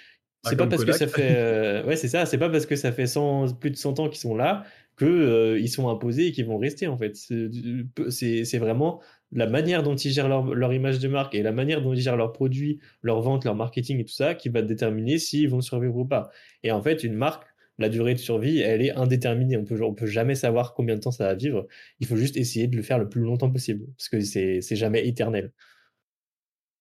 c'est 0.44 0.56
pas 0.56 0.66
parce 0.66 0.84
que 0.84 0.92
ça 0.92 1.08
fait, 1.08 1.82
ouais 1.84 1.96
c'est 1.96 2.08
ça, 2.08 2.25
c'est 2.25 2.38
pas 2.38 2.48
parce 2.48 2.64
que 2.64 2.76
ça 2.76 2.92
fait 2.92 3.06
100, 3.06 3.54
plus 3.54 3.70
de 3.70 3.76
100 3.76 3.98
ans 3.98 4.08
qu'ils 4.08 4.20
sont 4.20 4.37
là 4.37 4.64
que 4.96 5.58
ils 5.60 5.68
sont 5.68 5.88
imposés 5.88 6.28
et 6.28 6.32
qu'ils 6.32 6.46
vont 6.46 6.58
rester 6.58 6.87
en 6.87 6.96
fait. 6.96 7.16
C'est 7.16 8.58
vraiment 8.58 9.02
la 9.32 9.46
manière 9.46 9.82
dont 9.82 9.96
ils 9.96 10.10
gèrent 10.10 10.28
leur, 10.28 10.54
leur, 10.54 10.72
image 10.72 11.00
de 11.00 11.08
marque 11.08 11.34
et 11.34 11.42
la 11.42 11.52
manière 11.52 11.82
dont 11.82 11.92
ils 11.92 12.00
gèrent 12.00 12.16
leurs 12.16 12.32
produits, 12.32 12.78
leurs 13.02 13.20
ventes, 13.20 13.44
leur 13.44 13.56
marketing 13.56 13.98
et 13.98 14.04
tout 14.04 14.14
ça 14.14 14.34
qui 14.34 14.48
va 14.48 14.62
déterminer 14.62 15.18
s'ils 15.18 15.50
vont 15.50 15.60
survivre 15.60 15.96
ou 15.96 16.04
pas. 16.06 16.30
Et 16.62 16.72
en 16.72 16.82
fait, 16.82 17.04
une 17.04 17.14
marque 17.14 17.44
la 17.78 17.88
durée 17.88 18.14
de 18.14 18.18
survie, 18.18 18.58
elle 18.58 18.82
est 18.82 18.92
indéterminée. 18.92 19.56
On 19.56 19.64
peut, 19.64 19.82
on 19.82 19.94
peut 19.94 20.06
jamais 20.06 20.35
savoir 20.35 20.75
combien 20.75 20.97
de 20.97 21.00
temps 21.00 21.12
ça 21.12 21.25
va 21.25 21.35
vivre. 21.35 21.66
Il 22.00 22.06
faut 22.06 22.16
juste 22.16 22.37
essayer 22.37 22.66
de 22.66 22.76
le 22.76 22.82
faire 22.82 22.99
le 22.99 23.08
plus 23.08 23.23
longtemps 23.23 23.50
possible, 23.50 23.87
parce 23.97 24.08
que 24.08 24.20
c'est, 24.20 24.76
jamais 24.76 25.06
éternel. 25.06 25.52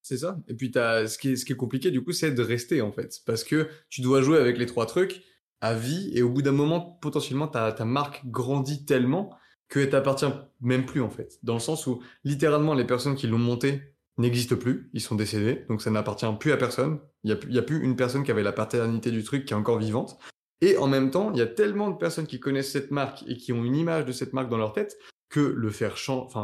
C'est 0.02 0.18
ça. 0.18 0.38
Et 0.48 0.54
puis, 0.54 0.72
as, 0.76 1.06
ce, 1.06 1.18
qui 1.18 1.30
est, 1.30 1.36
ce 1.36 1.44
qui 1.44 1.52
est 1.52 1.56
compliqué, 1.56 1.90
du 1.90 2.02
coup, 2.02 2.12
c'est 2.12 2.32
de 2.32 2.42
rester, 2.42 2.82
en 2.82 2.92
fait. 2.92 3.20
Parce 3.26 3.44
que 3.44 3.68
tu 3.88 4.00
dois 4.00 4.22
jouer 4.22 4.38
avec 4.38 4.58
les 4.58 4.66
trois 4.66 4.86
trucs 4.86 5.22
à 5.60 5.74
vie, 5.74 6.10
et 6.14 6.22
au 6.22 6.30
bout 6.30 6.42
d'un 6.42 6.52
moment, 6.52 6.80
potentiellement, 6.80 7.48
ta, 7.48 7.72
ta 7.72 7.84
marque 7.84 8.26
grandit 8.26 8.84
tellement 8.84 9.30
que 9.68 9.84
t'appartient 9.84 10.26
même 10.60 10.86
plus, 10.86 11.00
en 11.00 11.10
fait. 11.10 11.38
Dans 11.42 11.54
le 11.54 11.60
sens 11.60 11.86
où, 11.86 12.02
littéralement, 12.24 12.74
les 12.74 12.86
personnes 12.86 13.14
qui 13.14 13.26
l'ont 13.26 13.38
monté 13.38 13.82
n'existent 14.16 14.56
plus, 14.56 14.90
ils 14.94 15.00
sont 15.00 15.14
décédés, 15.14 15.64
donc 15.68 15.80
ça 15.80 15.90
n'appartient 15.90 16.26
plus 16.40 16.52
à 16.52 16.56
personne. 16.56 16.98
Il 17.22 17.38
n'y 17.48 17.56
a, 17.56 17.60
a, 17.60 17.62
plus 17.62 17.84
une 17.84 17.94
personne 17.94 18.24
qui 18.24 18.30
avait 18.30 18.42
la 18.42 18.52
paternité 18.52 19.10
du 19.10 19.22
truc 19.22 19.44
qui 19.44 19.52
est 19.52 19.56
encore 19.56 19.78
vivante. 19.78 20.18
Et 20.60 20.76
en 20.76 20.86
même 20.86 21.10
temps, 21.10 21.30
il 21.32 21.38
y 21.38 21.42
a 21.42 21.46
tellement 21.46 21.90
de 21.90 21.96
personnes 21.96 22.26
qui 22.26 22.40
connaissent 22.40 22.72
cette 22.72 22.90
marque 22.90 23.22
et 23.28 23.36
qui 23.36 23.52
ont 23.52 23.64
une 23.64 23.76
image 23.76 24.04
de 24.04 24.12
cette 24.12 24.32
marque 24.32 24.48
dans 24.48 24.58
leur 24.58 24.72
tête 24.72 24.98
que 25.28 25.40
le 25.40 25.70
faire, 25.70 25.96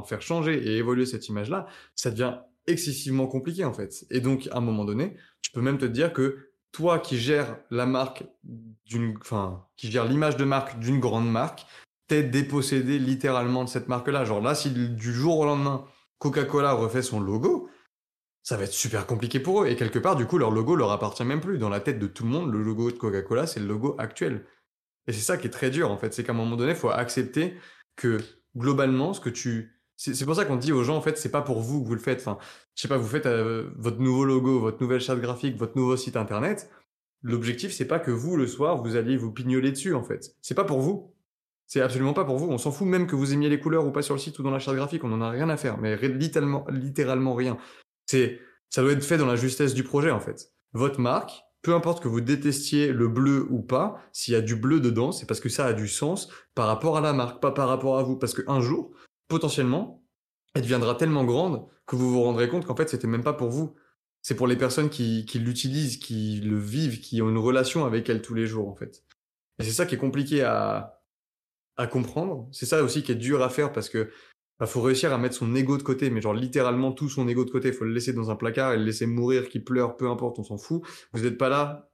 faire 0.06 0.23
changer 0.23 0.56
et 0.56 0.76
évoluer 0.76 1.06
cette 1.06 1.28
image-là, 1.28 1.66
ça 1.94 2.11
devient 2.11 2.38
excessivement 2.66 3.26
compliqué 3.26 3.64
en 3.64 3.73
fait. 3.73 4.04
Et 4.11 4.21
donc, 4.21 4.49
à 4.52 4.59
un 4.59 4.61
moment 4.61 4.85
donné, 4.85 5.16
tu 5.42 5.50
peux 5.50 5.61
même 5.61 5.78
te 5.78 5.85
dire 5.85 6.12
que 6.12 6.50
toi 6.73 6.99
qui 6.99 7.18
gères 7.18 7.59
la 7.71 7.87
marque 7.87 8.25
d'une, 8.87 9.16
enfin, 9.21 9.64
qui 9.76 9.90
gère 9.90 10.06
l'image 10.06 10.37
de 10.37 10.44
marque 10.44 10.78
d'une 10.78 11.00
grande 11.00 11.30
marque, 11.30 11.66
t'es 12.09 12.23
dépossédé 12.23 12.99
littéralement 12.99 13.64
de 13.64 13.68
cette 13.68 13.88
marque-là. 13.88 14.25
Genre 14.25 14.40
là, 14.40 14.54
si 14.54 14.71
du 14.71 15.12
jour 15.12 15.38
au 15.38 15.44
lendemain, 15.44 15.85
Coca-Cola 16.18 16.73
refait 16.73 17.02
son 17.02 17.21
logo, 17.21 17.68
ça 18.44 18.58
va 18.58 18.64
être 18.64 18.72
super 18.72 19.06
compliqué 19.06 19.40
pour 19.40 19.62
eux. 19.62 19.66
Et 19.66 19.74
quelque 19.74 19.98
part, 19.98 20.16
du 20.16 20.26
coup, 20.26 20.36
leur 20.36 20.50
logo 20.50 20.76
leur 20.76 20.92
appartient 20.92 21.24
même 21.24 21.40
plus. 21.40 21.58
Dans 21.58 21.70
la 21.70 21.80
tête 21.80 21.98
de 21.98 22.06
tout 22.06 22.24
le 22.24 22.28
monde, 22.28 22.52
le 22.52 22.62
logo 22.62 22.90
de 22.90 22.96
Coca-Cola, 22.96 23.46
c'est 23.46 23.58
le 23.58 23.66
logo 23.66 23.96
actuel. 23.98 24.44
Et 25.06 25.12
c'est 25.12 25.20
ça 25.20 25.38
qui 25.38 25.46
est 25.46 25.50
très 25.50 25.70
dur, 25.70 25.90
en 25.90 25.96
fait. 25.96 26.12
C'est 26.12 26.24
qu'à 26.24 26.32
un 26.32 26.36
moment 26.36 26.54
donné, 26.54 26.72
il 26.72 26.76
faut 26.76 26.90
accepter 26.90 27.54
que 27.96 28.18
globalement, 28.54 29.14
ce 29.14 29.20
que 29.20 29.30
tu. 29.30 29.80
C'est 29.96 30.26
pour 30.26 30.36
ça 30.36 30.44
qu'on 30.44 30.56
dit 30.56 30.72
aux 30.72 30.82
gens, 30.84 30.96
en 30.96 31.00
fait, 31.00 31.16
c'est 31.16 31.30
pas 31.30 31.40
pour 31.40 31.60
vous 31.60 31.82
que 31.82 31.88
vous 31.88 31.94
le 31.94 32.00
faites. 32.00 32.20
Enfin, 32.20 32.36
je 32.74 32.82
sais 32.82 32.88
pas, 32.88 32.98
vous 32.98 33.08
faites 33.08 33.26
euh, 33.26 33.70
votre 33.78 34.00
nouveau 34.00 34.26
logo, 34.26 34.60
votre 34.60 34.82
nouvelle 34.82 35.00
charte 35.00 35.20
graphique, 35.20 35.56
votre 35.56 35.76
nouveau 35.76 35.96
site 35.96 36.16
internet. 36.16 36.70
L'objectif, 37.22 37.72
c'est 37.72 37.86
pas 37.86 37.98
que 37.98 38.10
vous, 38.10 38.36
le 38.36 38.46
soir, 38.46 38.76
vous 38.82 38.96
alliez 38.96 39.16
vous 39.16 39.32
pignoler 39.32 39.70
dessus, 39.70 39.94
en 39.94 40.02
fait. 40.02 40.36
C'est 40.42 40.54
pas 40.54 40.64
pour 40.64 40.80
vous. 40.80 41.14
C'est 41.66 41.80
absolument 41.80 42.12
pas 42.12 42.26
pour 42.26 42.36
vous. 42.36 42.50
On 42.50 42.58
s'en 42.58 42.73
fout 42.73 42.86
même 42.86 43.06
que 43.06 43.16
vous 43.16 43.32
aimiez 43.32 43.49
les 43.49 43.58
couleurs 43.58 43.86
ou 43.86 43.90
pas 43.90 44.02
sur 44.02 44.14
le 44.14 44.21
site 44.21 44.38
ou 44.38 44.42
dans 44.42 44.50
la 44.50 44.58
charte 44.58 44.76
graphique. 44.76 45.02
On 45.02 45.12
en 45.12 45.23
a 45.23 45.30
rien 45.30 45.49
à 45.49 45.56
faire. 45.56 45.78
Mais 45.78 45.97
littéralement, 45.97 46.66
littéralement 46.69 47.34
rien. 47.34 47.56
C'est, 48.06 48.40
ça 48.71 48.82
doit 48.82 48.93
être 48.93 49.04
fait 49.04 49.19
dans 49.19 49.26
la 49.26 49.36
justesse 49.36 49.75
du 49.75 49.84
projet, 49.84 50.10
en 50.10 50.21
fait. 50.21 50.52
Votre 50.73 51.00
marque, 51.00 51.32
peu 51.62 51.75
importe 51.75 52.02
que 52.02 52.08
vous 52.08 52.21
détestiez 52.21 52.93
le 52.93 53.08
bleu 53.08 53.47
ou 53.50 53.62
pas, 53.62 54.00
s'il 54.12 54.34
y 54.34 54.36
a 54.36 54.40
du 54.40 54.56
bleu 54.56 54.80
dedans, 54.80 55.12
c'est 55.12 55.26
parce 55.26 55.40
que 55.40 55.49
ça 55.49 55.67
a 55.67 55.73
du 55.73 55.88
sens 55.88 56.28
par 56.54 56.67
rapport 56.67 56.97
à 56.97 57.00
la 57.00 57.12
marque, 57.12 57.40
pas 57.40 57.52
par 57.52 57.69
rapport 57.69 57.99
à 57.99 58.02
vous. 58.02 58.17
Parce 58.17 58.34
qu'un 58.34 58.60
jour, 58.60 58.93
potentiellement, 59.28 60.04
elle 60.54 60.62
deviendra 60.62 60.95
tellement 60.95 61.25
grande 61.25 61.67
que 61.86 61.97
vous 61.97 62.12
vous 62.12 62.23
rendrez 62.23 62.49
compte 62.49 62.67
qu'en 62.67 62.76
fait, 62.76 62.88
c'était 62.88 63.06
même 63.06 63.25
pas 63.25 63.32
pour 63.32 63.50
vous. 63.50 63.75
C'est 64.23 64.34
pour 64.34 64.47
les 64.47 64.56
personnes 64.56 64.90
qui, 64.90 65.26
qui 65.26 65.38
l'utilisent, 65.38 65.99
qui 65.99 66.40
le 66.40 66.58
vivent, 66.58 67.00
qui 67.00 67.21
ont 67.23 67.28
une 67.28 67.38
relation 67.38 67.84
avec 67.84 68.08
elle 68.08 68.23
tous 68.23 68.34
les 68.34 68.47
jours, 68.47 68.69
en 68.69 68.75
fait. 68.75 69.04
Et 69.58 69.64
c'est 69.64 69.73
ça 69.73 69.86
qui 69.86 69.95
est 69.95 69.99
compliqué 69.99 70.43
à, 70.43 71.02
à 71.76 71.86
comprendre. 71.86 72.49
C'est 72.52 72.67
ça 72.67 72.82
aussi 72.82 73.02
qui 73.02 73.12
est 73.12 73.17
dur 73.17 73.43
à 73.43 73.49
faire 73.49 73.73
parce 73.73 73.88
que 73.88 74.10
il 74.54 74.60
bah, 74.60 74.67
faut 74.67 74.82
réussir 74.82 75.12
à 75.12 75.19
mettre 75.19 75.34
son 75.34 75.54
ego 75.54 75.76
de 75.76 75.82
côté, 75.82 76.10
mais 76.10 76.21
genre 76.21 76.34
littéralement 76.34 76.93
tout 76.93 77.08
son 77.08 77.26
ego 77.26 77.45
de 77.45 77.50
côté. 77.50 77.69
Il 77.69 77.75
faut 77.75 77.84
le 77.84 77.93
laisser 77.93 78.12
dans 78.12 78.30
un 78.30 78.36
placard 78.36 78.73
et 78.73 78.76
le 78.76 78.84
laisser 78.84 79.06
mourir, 79.06 79.49
qu'il 79.49 79.64
pleure, 79.64 79.97
peu 79.97 80.08
importe, 80.08 80.38
on 80.38 80.45
s'en 80.45 80.58
fout. 80.58 80.82
Vous 81.12 81.23
n'êtes 81.25 81.38
pas 81.38 81.49
là 81.49 81.90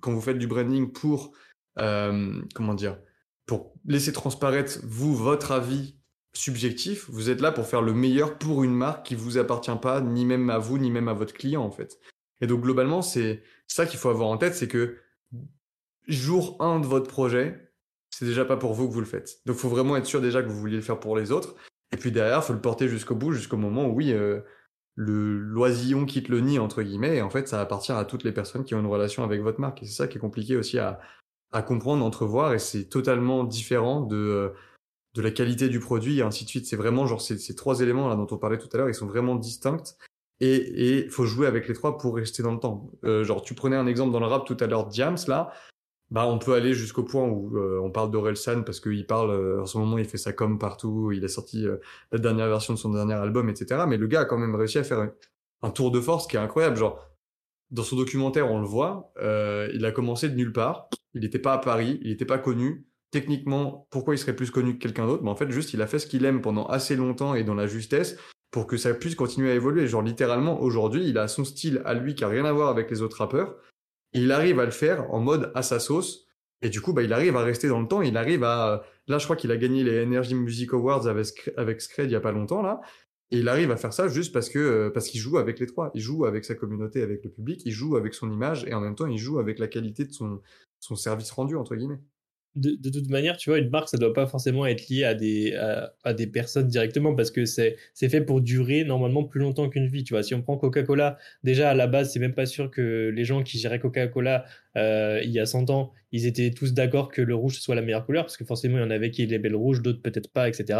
quand 0.00 0.12
vous 0.12 0.20
faites 0.20 0.38
du 0.38 0.46
branding 0.46 0.92
pour 0.92 1.32
euh, 1.78 2.42
comment 2.54 2.74
dire, 2.74 2.98
pour 3.46 3.74
laisser 3.86 4.12
transparaître 4.12 4.80
vous 4.84 5.14
votre 5.14 5.52
avis 5.52 5.96
subjectif. 6.34 7.08
Vous 7.10 7.30
êtes 7.30 7.40
là 7.40 7.52
pour 7.52 7.66
faire 7.66 7.82
le 7.82 7.94
meilleur 7.94 8.38
pour 8.38 8.62
une 8.62 8.74
marque 8.74 9.06
qui 9.06 9.14
vous 9.14 9.38
appartient 9.38 9.70
pas, 9.80 10.00
ni 10.00 10.24
même 10.24 10.50
à 10.50 10.58
vous, 10.58 10.78
ni 10.78 10.90
même 10.90 11.08
à 11.08 11.14
votre 11.14 11.32
client 11.32 11.62
en 11.62 11.70
fait. 11.70 11.98
Et 12.40 12.46
donc 12.46 12.62
globalement, 12.62 13.02
c'est 13.02 13.42
ça 13.66 13.86
qu'il 13.86 13.98
faut 13.98 14.10
avoir 14.10 14.28
en 14.28 14.36
tête, 14.36 14.54
c'est 14.54 14.68
que 14.68 14.98
jour 16.08 16.56
1 16.60 16.80
de 16.80 16.86
votre 16.86 17.08
projet, 17.08 17.72
c'est 18.10 18.24
déjà 18.24 18.44
pas 18.44 18.56
pour 18.56 18.74
vous 18.74 18.88
que 18.88 18.92
vous 18.92 19.00
le 19.00 19.06
faites. 19.06 19.40
Donc 19.46 19.56
faut 19.56 19.68
vraiment 19.68 19.96
être 19.96 20.06
sûr 20.06 20.20
déjà 20.20 20.42
que 20.42 20.48
vous 20.48 20.58
vouliez 20.58 20.76
le 20.76 20.82
faire 20.82 21.00
pour 21.00 21.16
les 21.16 21.32
autres. 21.32 21.54
Et 21.92 21.96
puis 21.96 22.10
derrière, 22.10 22.42
faut 22.42 22.52
le 22.52 22.60
porter 22.60 22.88
jusqu'au 22.88 23.14
bout, 23.14 23.32
jusqu'au 23.32 23.56
moment 23.56 23.86
où, 23.86 23.94
oui, 23.94 24.12
euh, 24.12 24.40
le 24.94 25.38
l'oisillon 25.38 26.04
quitte 26.04 26.28
le 26.28 26.40
nid, 26.40 26.58
entre 26.58 26.82
guillemets, 26.82 27.16
et 27.16 27.22
en 27.22 27.30
fait, 27.30 27.48
ça 27.48 27.60
appartient 27.60 27.92
à 27.92 28.04
toutes 28.04 28.24
les 28.24 28.32
personnes 28.32 28.64
qui 28.64 28.74
ont 28.74 28.80
une 28.80 28.86
relation 28.86 29.24
avec 29.24 29.40
votre 29.42 29.60
marque. 29.60 29.82
Et 29.82 29.86
c'est 29.86 29.94
ça 29.94 30.08
qui 30.08 30.18
est 30.18 30.20
compliqué 30.20 30.56
aussi 30.56 30.78
à, 30.78 31.00
à 31.52 31.62
comprendre, 31.62 32.04
entrevoir, 32.04 32.54
et 32.54 32.58
c'est 32.58 32.84
totalement 32.84 33.44
différent 33.44 34.00
de, 34.00 34.16
euh, 34.16 34.48
de 35.14 35.22
la 35.22 35.30
qualité 35.30 35.68
du 35.68 35.80
produit, 35.80 36.18
et 36.18 36.22
ainsi 36.22 36.44
de 36.44 36.48
suite. 36.50 36.66
C'est 36.66 36.76
vraiment, 36.76 37.06
genre, 37.06 37.20
ces, 37.20 37.38
ces 37.38 37.54
trois 37.54 37.80
éléments 37.80 38.08
là 38.08 38.16
dont 38.16 38.26
on 38.30 38.38
parlait 38.38 38.58
tout 38.58 38.68
à 38.72 38.78
l'heure, 38.78 38.88
ils 38.88 38.94
sont 38.94 39.06
vraiment 39.06 39.34
distincts. 39.34 39.96
Et 40.40 41.02
il 41.04 41.10
faut 41.10 41.24
jouer 41.24 41.46
avec 41.46 41.68
les 41.68 41.74
trois 41.74 41.98
pour 41.98 42.16
rester 42.16 42.42
dans 42.42 42.50
le 42.52 42.58
temps. 42.58 42.90
Euh, 43.04 43.22
genre, 43.22 43.42
tu 43.42 43.54
prenais 43.54 43.76
un 43.76 43.86
exemple 43.86 44.12
dans 44.12 44.18
le 44.18 44.26
rap 44.26 44.44
tout 44.44 44.56
à 44.58 44.66
l'heure, 44.66 44.86
Diams, 44.86 45.16
là, 45.28 45.52
bah, 46.12 46.26
on 46.26 46.38
peut 46.38 46.52
aller 46.52 46.74
jusqu'au 46.74 47.04
point 47.04 47.24
où 47.24 47.56
euh, 47.56 47.80
on 47.82 47.90
parle 47.90 48.10
d'Orelsan 48.10 48.64
parce 48.64 48.80
qu'il 48.80 49.06
parle, 49.06 49.30
euh, 49.30 49.62
en 49.62 49.66
ce 49.66 49.78
moment, 49.78 49.96
il 49.96 50.04
fait 50.04 50.18
sa 50.18 50.34
com 50.34 50.58
partout, 50.58 51.10
il 51.10 51.24
a 51.24 51.28
sorti 51.28 51.66
euh, 51.66 51.78
la 52.12 52.18
dernière 52.18 52.48
version 52.48 52.74
de 52.74 52.78
son 52.78 52.92
dernier 52.92 53.14
album, 53.14 53.48
etc. 53.48 53.84
Mais 53.88 53.96
le 53.96 54.06
gars 54.06 54.20
a 54.20 54.24
quand 54.26 54.36
même 54.36 54.54
réussi 54.54 54.76
à 54.76 54.84
faire 54.84 55.08
un, 55.62 55.70
tour 55.70 55.90
de 55.90 56.02
force 56.02 56.26
qui 56.26 56.36
est 56.36 56.38
incroyable. 56.38 56.76
Genre, 56.76 57.00
dans 57.70 57.82
son 57.82 57.96
documentaire, 57.96 58.50
on 58.50 58.60
le 58.60 58.66
voit, 58.66 59.10
il 59.72 59.86
a 59.86 59.90
commencé 59.90 60.28
de 60.28 60.34
nulle 60.34 60.52
part, 60.52 60.90
il 61.14 61.22
n'était 61.22 61.38
pas 61.38 61.54
à 61.54 61.58
Paris, 61.58 61.98
il 62.02 62.10
n'était 62.10 62.26
pas 62.26 62.38
connu. 62.38 62.86
Techniquement, 63.10 63.86
pourquoi 63.90 64.14
il 64.14 64.18
serait 64.18 64.36
plus 64.36 64.50
connu 64.50 64.74
que 64.74 64.82
quelqu'un 64.82 65.06
d'autre? 65.06 65.22
Mais 65.22 65.30
en 65.30 65.36
fait, 65.36 65.50
juste, 65.50 65.72
il 65.72 65.80
a 65.80 65.86
fait 65.86 65.98
ce 65.98 66.06
qu'il 66.06 66.26
aime 66.26 66.42
pendant 66.42 66.66
assez 66.66 66.94
longtemps 66.94 67.34
et 67.34 67.44
dans 67.44 67.54
la 67.54 67.66
justesse 67.66 68.18
pour 68.50 68.66
que 68.66 68.76
ça 68.76 68.92
puisse 68.92 69.14
continuer 69.14 69.50
à 69.50 69.54
évoluer. 69.54 69.86
Genre, 69.86 70.02
littéralement, 70.02 70.60
aujourd'hui, 70.60 71.08
il 71.08 71.16
a 71.16 71.26
son 71.26 71.44
style 71.44 71.80
à 71.86 71.94
lui 71.94 72.14
qui 72.14 72.24
a 72.24 72.28
rien 72.28 72.44
à 72.44 72.52
voir 72.52 72.68
avec 72.68 72.90
les 72.90 73.00
autres 73.00 73.16
rappeurs 73.16 73.56
il 74.12 74.32
arrive 74.32 74.60
à 74.60 74.64
le 74.64 74.70
faire 74.70 75.12
en 75.12 75.20
mode 75.20 75.52
à 75.54 75.62
sa 75.62 75.80
sauce. 75.80 76.26
Et 76.60 76.68
du 76.68 76.80
coup, 76.80 76.92
bah, 76.92 77.02
il 77.02 77.12
arrive 77.12 77.36
à 77.36 77.42
rester 77.42 77.68
dans 77.68 77.80
le 77.80 77.88
temps. 77.88 78.02
Il 78.02 78.16
arrive 78.16 78.44
à. 78.44 78.84
Là, 79.08 79.18
je 79.18 79.24
crois 79.24 79.36
qu'il 79.36 79.50
a 79.50 79.56
gagné 79.56 79.82
les 79.82 80.04
Energy 80.04 80.34
Music 80.34 80.72
Awards 80.74 81.08
avec, 81.08 81.50
avec 81.56 81.80
Scred 81.80 82.08
il 82.08 82.12
y 82.12 82.16
a 82.16 82.20
pas 82.20 82.32
longtemps, 82.32 82.62
là. 82.62 82.80
Il 83.30 83.48
arrive 83.48 83.70
à 83.70 83.76
faire 83.76 83.94
ça 83.94 84.08
juste 84.08 84.32
parce 84.32 84.50
que 84.50 84.58
euh, 84.58 84.90
parce 84.90 85.08
qu'il 85.08 85.18
joue 85.18 85.38
avec 85.38 85.58
les 85.58 85.66
trois. 85.66 85.90
Il 85.94 86.02
joue 86.02 86.26
avec 86.26 86.44
sa 86.44 86.54
communauté, 86.54 87.02
avec 87.02 87.24
le 87.24 87.30
public. 87.30 87.62
Il 87.64 87.72
joue 87.72 87.96
avec 87.96 88.14
son 88.14 88.30
image 88.30 88.64
et 88.66 88.74
en 88.74 88.80
même 88.80 88.94
temps, 88.94 89.06
il 89.06 89.18
joue 89.18 89.38
avec 89.38 89.58
la 89.58 89.68
qualité 89.68 90.04
de 90.04 90.12
son, 90.12 90.40
son 90.78 90.96
service 90.96 91.30
rendu, 91.30 91.56
entre 91.56 91.74
guillemets 91.74 92.00
de, 92.54 92.90
toute 92.90 93.08
manière, 93.08 93.36
tu 93.36 93.50
vois, 93.50 93.58
une 93.58 93.70
marque, 93.70 93.88
ça 93.88 93.96
doit 93.96 94.12
pas 94.12 94.26
forcément 94.26 94.66
être 94.66 94.88
lié 94.88 95.04
à 95.04 95.14
des, 95.14 95.54
à, 96.04 96.12
des 96.12 96.26
personnes 96.26 96.68
directement 96.68 97.14
parce 97.14 97.30
que 97.30 97.44
c'est, 97.46 97.76
fait 97.94 98.20
pour 98.20 98.40
durer 98.40 98.84
normalement 98.84 99.24
plus 99.24 99.40
longtemps 99.40 99.68
qu'une 99.68 99.88
vie. 99.88 100.04
Tu 100.04 100.12
vois, 100.14 100.22
si 100.22 100.34
on 100.34 100.42
prend 100.42 100.58
Coca-Cola, 100.58 101.18
déjà 101.44 101.70
à 101.70 101.74
la 101.74 101.86
base, 101.86 102.12
c'est 102.12 102.18
même 102.18 102.34
pas 102.34 102.46
sûr 102.46 102.70
que 102.70 103.10
les 103.14 103.24
gens 103.24 103.42
qui 103.42 103.58
géraient 103.58 103.78
Coca-Cola 103.78 104.44
euh, 104.76 105.20
il 105.22 105.30
y 105.30 105.40
a 105.40 105.46
100 105.46 105.70
ans, 105.70 105.92
ils 106.12 106.26
étaient 106.26 106.50
tous 106.50 106.72
d'accord 106.74 107.08
que 107.08 107.22
le 107.22 107.34
rouge 107.34 107.58
soit 107.58 107.74
la 107.74 107.82
meilleure 107.82 108.04
couleur 108.04 108.24
parce 108.24 108.36
que 108.36 108.44
forcément, 108.44 108.78
il 108.78 108.80
y 108.80 108.84
en 108.84 108.90
avait 108.90 109.10
qui 109.10 109.26
les 109.26 109.38
le 109.38 109.56
rouge, 109.56 109.82
d'autres 109.82 110.02
peut-être 110.02 110.30
pas, 110.30 110.48
etc. 110.48 110.78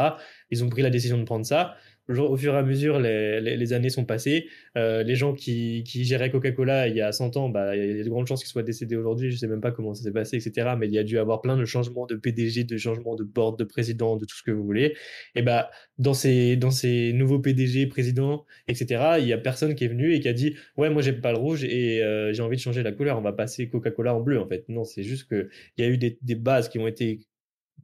Ils 0.51 0.65
ont 0.65 0.69
pris 0.69 0.83
la 0.83 0.91
décision 0.91 1.19
de 1.19 1.25
prendre 1.25 1.47
ça 1.47 1.75
au 2.20 2.37
fur 2.37 2.55
et 2.55 2.57
à 2.57 2.62
mesure, 2.62 2.98
les, 2.98 3.72
années 3.72 3.90
sont 3.90 4.05
passées. 4.05 4.48
Euh, 4.77 5.03
les 5.03 5.14
gens 5.14 5.35
qui, 5.35 5.85
géraient 5.87 6.31
Coca-Cola 6.31 6.88
il 6.88 6.96
y 6.96 7.01
a 7.01 7.12
100 7.12 7.37
ans, 7.37 7.48
bah, 7.48 7.77
il 7.77 7.98
y 7.98 8.01
a 8.01 8.05
de 8.05 8.09
grandes 8.09 8.27
chances 8.27 8.42
qu'ils 8.42 8.51
soient 8.51 8.62
décédés 8.62 8.96
aujourd'hui. 8.96 9.31
Je 9.31 9.37
sais 9.37 9.46
même 9.46 9.61
pas 9.61 9.72
comment 9.72 9.94
ça 9.94 10.03
s'est 10.03 10.12
passé, 10.12 10.37
etc. 10.37 10.75
Mais 10.79 10.87
il 10.87 10.92
y 10.92 10.98
a 10.98 11.05
dû 11.05 11.18
avoir 11.18 11.40
plein 11.40 11.57
de 11.57 11.64
changements 11.64 12.07
de 12.07 12.16
PDG, 12.16 12.64
de 12.64 12.77
changements 12.77 13.14
de 13.14 13.25
board, 13.25 13.59
de 13.59 13.64
président, 13.64 14.16
de 14.16 14.25
tout 14.25 14.37
ce 14.37 14.42
que 14.42 14.51
vous 14.51 14.64
voulez. 14.64 14.94
Et 15.35 15.42
bah, 15.42 15.70
dans 15.98 16.14
ces, 16.14 17.12
nouveaux 17.14 17.38
PDG, 17.38 17.87
présidents, 17.87 18.44
etc., 18.68 19.16
il 19.20 19.27
y 19.27 19.33
a 19.33 19.38
personne 19.38 19.75
qui 19.75 19.85
est 19.85 19.88
venu 19.88 20.14
et 20.14 20.20
qui 20.20 20.29
a 20.29 20.33
dit, 20.33 20.57
ouais, 20.77 20.90
moi, 20.90 21.03
j'aime 21.03 21.20
pas 21.20 21.33
le 21.33 21.38
rouge 21.38 21.64
et 21.64 22.03
euh, 22.03 22.33
j'ai 22.33 22.42
envie 22.42 22.57
de 22.57 22.62
changer 22.62 22.83
la 22.83 22.92
couleur. 22.92 23.18
On 23.18 23.22
va 23.22 23.33
passer 23.33 23.68
Coca-Cola 23.68 24.14
en 24.14 24.20
bleu, 24.20 24.40
en 24.40 24.48
fait. 24.48 24.64
Non, 24.68 24.85
c'est 24.85 25.03
juste 25.03 25.29
que 25.29 25.48
il 25.77 25.85
y 25.85 25.88
a 25.88 25.90
eu 25.90 25.98
des 25.98 26.35
bases 26.35 26.68
qui 26.68 26.79
ont 26.79 26.87
été 26.87 27.20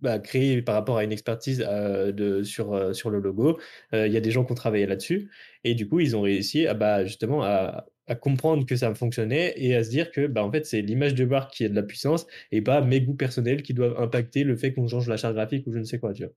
bah, 0.03 0.19
créé 0.19 0.63
par 0.63 0.75
rapport 0.75 0.99
à 0.99 1.05
une 1.05 1.13
expertise 1.13 1.65
euh, 1.67 2.13
de, 2.13 2.43
sur, 2.43 2.73
euh, 2.73 2.93
sur 2.93 3.11
le 3.11 3.21
logo. 3.21 3.59
Euh, 3.93 4.07
il 4.07 4.13
y 4.13 4.17
a 4.17 4.21
des 4.21 4.31
gens 4.31 4.45
qui 4.45 4.53
ont 4.53 4.57
travaillé 4.57 4.87
là-dessus. 4.87 5.31
Et 5.65 5.75
du 5.75 5.89
coup, 5.89 6.01
ils 6.01 6.17
ont 6.17 6.23
réussi 6.23 6.67
à, 6.67 6.75
bah, 6.75 7.05
justement 7.05 7.43
à, 7.43 7.87
à, 8.07 8.15
comprendre 8.15 8.65
que 8.67 8.77
ça 8.77 8.95
fonctionnait 8.95 9.55
et 9.57 9.75
à 9.75 9.85
se 9.85 9.91
dire 9.91 10.11
que 10.11 10.27
bah, 10.27 10.45
en 10.45 10.51
fait, 10.51 10.67
c'est 10.67 10.83
l'image 10.83 11.15
de 11.15 11.25
marque 11.25 11.53
qui 11.53 11.65
a 11.65 11.69
de 11.69 11.75
la 11.75 11.83
puissance 11.83 12.27
et 12.53 12.63
pas 12.63 12.81
mes 12.81 13.01
goûts 13.01 13.17
personnels 13.17 13.63
qui 13.63 13.75
doivent 13.75 13.99
impacter 14.01 14.45
le 14.45 14.57
fait 14.57 14.73
qu'on 14.73 14.89
change 14.89 15.09
la 15.09 15.17
charte 15.17 15.35
graphique 15.35 15.67
ou 15.67 15.73
je 15.73 15.79
ne 15.79 15.85
sais 15.85 15.99
quoi. 15.99 16.13
Tu 16.13 16.25
vois. 16.25 16.33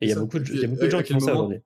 Et 0.00 0.06
il 0.06 0.08
y 0.08 0.12
a 0.12 0.18
beaucoup 0.18 0.38
de, 0.38 0.52
y 0.52 0.64
a 0.64 0.68
beaucoup 0.68 0.84
de 0.84 0.90
gens 0.90 1.02
qui 1.02 1.12
font 1.12 1.20
ça 1.20 1.32
aujourd'hui. 1.32 1.58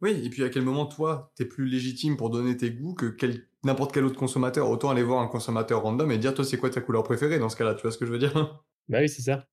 Oui, 0.00 0.20
et 0.24 0.28
puis 0.28 0.42
à 0.44 0.50
quel 0.50 0.62
moment, 0.62 0.86
toi, 0.86 1.32
tu 1.36 1.44
es 1.44 1.46
plus 1.46 1.66
légitime 1.66 2.16
pour 2.16 2.28
donner 2.28 2.56
tes 2.56 2.70
goûts 2.70 2.94
que 2.94 3.16
n'importe 3.62 3.92
quel 3.92 4.04
autre 4.04 4.18
consommateur? 4.18 4.68
Autant 4.68 4.90
aller 4.90 5.02
voir 5.02 5.22
un 5.22 5.28
consommateur 5.28 5.82
random 5.82 6.10
et 6.10 6.18
dire, 6.18 6.34
toi, 6.34 6.44
c'est 6.44 6.58
quoi 6.58 6.68
ta 6.68 6.80
couleur 6.80 7.04
préférée 7.04 7.38
dans 7.38 7.48
ce 7.48 7.56
cas-là? 7.56 7.74
Tu 7.74 7.82
vois 7.82 7.90
ce 7.90 7.98
que 7.98 8.04
je 8.04 8.12
veux 8.12 8.18
dire? 8.18 8.62
Bah 8.88 8.98
oui, 9.00 9.08
c'est 9.08 9.22
ça. 9.22 9.46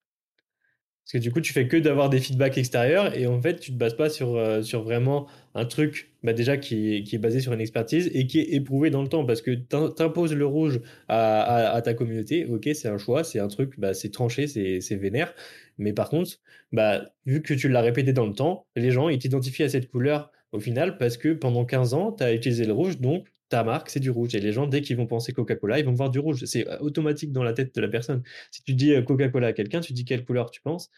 Parce 1.11 1.23
que 1.23 1.27
du 1.27 1.33
coup, 1.33 1.41
tu 1.41 1.51
fais 1.51 1.67
que 1.67 1.75
d'avoir 1.75 2.09
des 2.09 2.21
feedbacks 2.21 2.57
extérieurs 2.57 3.17
et 3.17 3.27
en 3.27 3.41
fait, 3.41 3.59
tu 3.59 3.73
te 3.73 3.77
bases 3.77 3.97
pas 3.97 4.09
sur, 4.09 4.37
euh, 4.37 4.61
sur 4.61 4.81
vraiment 4.81 5.27
un 5.55 5.65
truc 5.65 6.09
bah 6.23 6.31
déjà 6.31 6.55
qui, 6.55 6.99
est 7.11 7.17
basé 7.17 7.41
sur 7.41 7.51
une 7.51 7.59
expertise 7.59 8.09
et 8.13 8.27
qui 8.27 8.39
est 8.39 8.53
éprouvé 8.53 8.91
dans 8.91 9.01
le 9.01 9.09
temps 9.09 9.25
parce 9.25 9.41
que 9.41 9.51
tu 9.51 9.75
imposes 10.01 10.33
le 10.33 10.45
rouge 10.45 10.79
à, 11.09 11.73
à, 11.73 11.81
ta 11.81 11.93
communauté. 11.95 12.45
Ok, 12.45 12.69
c'est 12.73 12.87
un 12.87 12.97
choix, 12.97 13.25
c'est 13.25 13.39
un 13.39 13.49
truc, 13.49 13.77
bah, 13.77 13.93
c'est 13.93 14.09
tranché, 14.09 14.47
c'est 14.47 14.95
vénère. 14.95 15.33
Mais 15.77 15.91
par 15.91 16.07
contre, 16.07 16.31
bah, 16.71 17.11
vu 17.25 17.41
que 17.41 17.53
tu 17.53 17.67
l'as 17.67 17.81
répété 17.81 18.13
dans 18.13 18.25
le 18.25 18.33
temps, 18.33 18.65
les 18.77 18.91
gens 18.91 19.09
ils 19.09 19.19
t'identifient 19.19 19.63
à 19.63 19.69
cette 19.69 19.91
couleur 19.91 20.31
au 20.53 20.61
final 20.61 20.97
parce 20.97 21.17
que 21.17 21.33
pendant 21.33 21.65
15 21.65 21.93
ans, 21.93 22.13
tu 22.13 22.23
as 22.23 22.33
utilisé 22.33 22.63
le 22.65 22.71
rouge, 22.71 22.99
donc 23.01 23.27
ta 23.51 23.63
marque, 23.63 23.89
c'est 23.89 23.99
du 23.99 24.09
rouge. 24.09 24.33
Et 24.33 24.39
les 24.39 24.53
gens, 24.53 24.65
dès 24.65 24.81
qu'ils 24.81 24.97
vont 24.97 25.05
penser 25.05 25.33
Coca-Cola, 25.33 25.77
ils 25.79 25.85
vont 25.85 25.93
voir 25.93 26.09
du 26.09 26.19
rouge. 26.19 26.45
C'est 26.45 26.67
euh, 26.67 26.79
automatique 26.79 27.31
dans 27.33 27.43
la 27.43 27.53
tête 27.53 27.75
de 27.75 27.81
la 27.81 27.89
personne. 27.89 28.23
Si 28.49 28.63
tu 28.63 28.73
dis 28.73 28.93
euh, 28.93 29.01
Coca-Cola 29.03 29.47
à 29.47 29.53
quelqu'un, 29.53 29.81
tu 29.81 29.93
dis 29.93 30.05
quelle 30.05 30.25
couleur 30.25 30.51
tu 30.51 30.61
penses, 30.61 30.89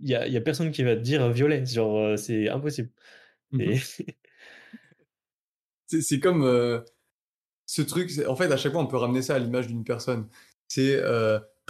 il 0.00 0.06
n'y 0.06 0.14
a, 0.14 0.26
y 0.26 0.36
a, 0.36 0.40
personne 0.40 0.72
qui 0.72 0.82
va 0.82 0.96
te 0.96 1.00
dire 1.00 1.30
violet. 1.30 1.64
Genre, 1.64 1.98
euh, 1.98 2.16
c'est 2.16 2.48
impossible. 2.48 2.90
Mmh 3.52 3.74
c'est 5.88 6.20
comme 6.20 6.44
ce 7.66 7.82
truc. 7.82 8.12
En 8.28 8.36
fait, 8.36 8.52
à 8.52 8.56
chaque 8.56 8.70
fois, 8.70 8.80
on 8.80 8.86
peut 8.86 8.96
ramener 8.96 9.22
ça 9.22 9.34
à 9.34 9.38
l'image 9.40 9.66
d'une 9.66 9.82
personne. 9.82 10.28
C'est 10.68 11.02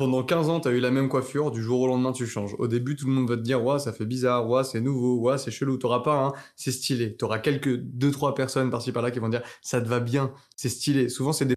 pendant 0.00 0.22
15 0.22 0.48
ans, 0.48 0.60
tu 0.60 0.68
as 0.68 0.70
eu 0.70 0.80
la 0.80 0.90
même 0.90 1.10
coiffure, 1.10 1.50
du 1.50 1.62
jour 1.62 1.82
au 1.82 1.86
lendemain, 1.86 2.12
tu 2.12 2.26
changes. 2.26 2.56
Au 2.58 2.68
début, 2.68 2.96
tout 2.96 3.06
le 3.06 3.12
monde 3.12 3.28
va 3.28 3.36
te 3.36 3.42
dire, 3.42 3.62
ouais, 3.62 3.78
ça 3.78 3.92
fait 3.92 4.06
bizarre, 4.06 4.48
ouais, 4.48 4.64
c'est 4.64 4.80
nouveau, 4.80 5.18
ouais, 5.18 5.36
c'est 5.36 5.50
chelou. 5.50 5.76
T'auras 5.76 6.00
pas, 6.00 6.24
hein, 6.24 6.32
c'est 6.56 6.72
stylé. 6.72 7.18
T'auras 7.18 7.38
quelques, 7.38 7.76
deux, 7.76 8.10
trois 8.10 8.34
personnes 8.34 8.70
par-ci 8.70 8.92
par-là 8.92 9.10
qui 9.10 9.18
vont 9.18 9.28
dire, 9.28 9.42
ça 9.60 9.78
te 9.78 9.86
va 9.86 10.00
bien, 10.00 10.32
c'est 10.56 10.70
stylé. 10.70 11.10
Souvent, 11.10 11.34
c'est 11.34 11.44
des 11.44 11.54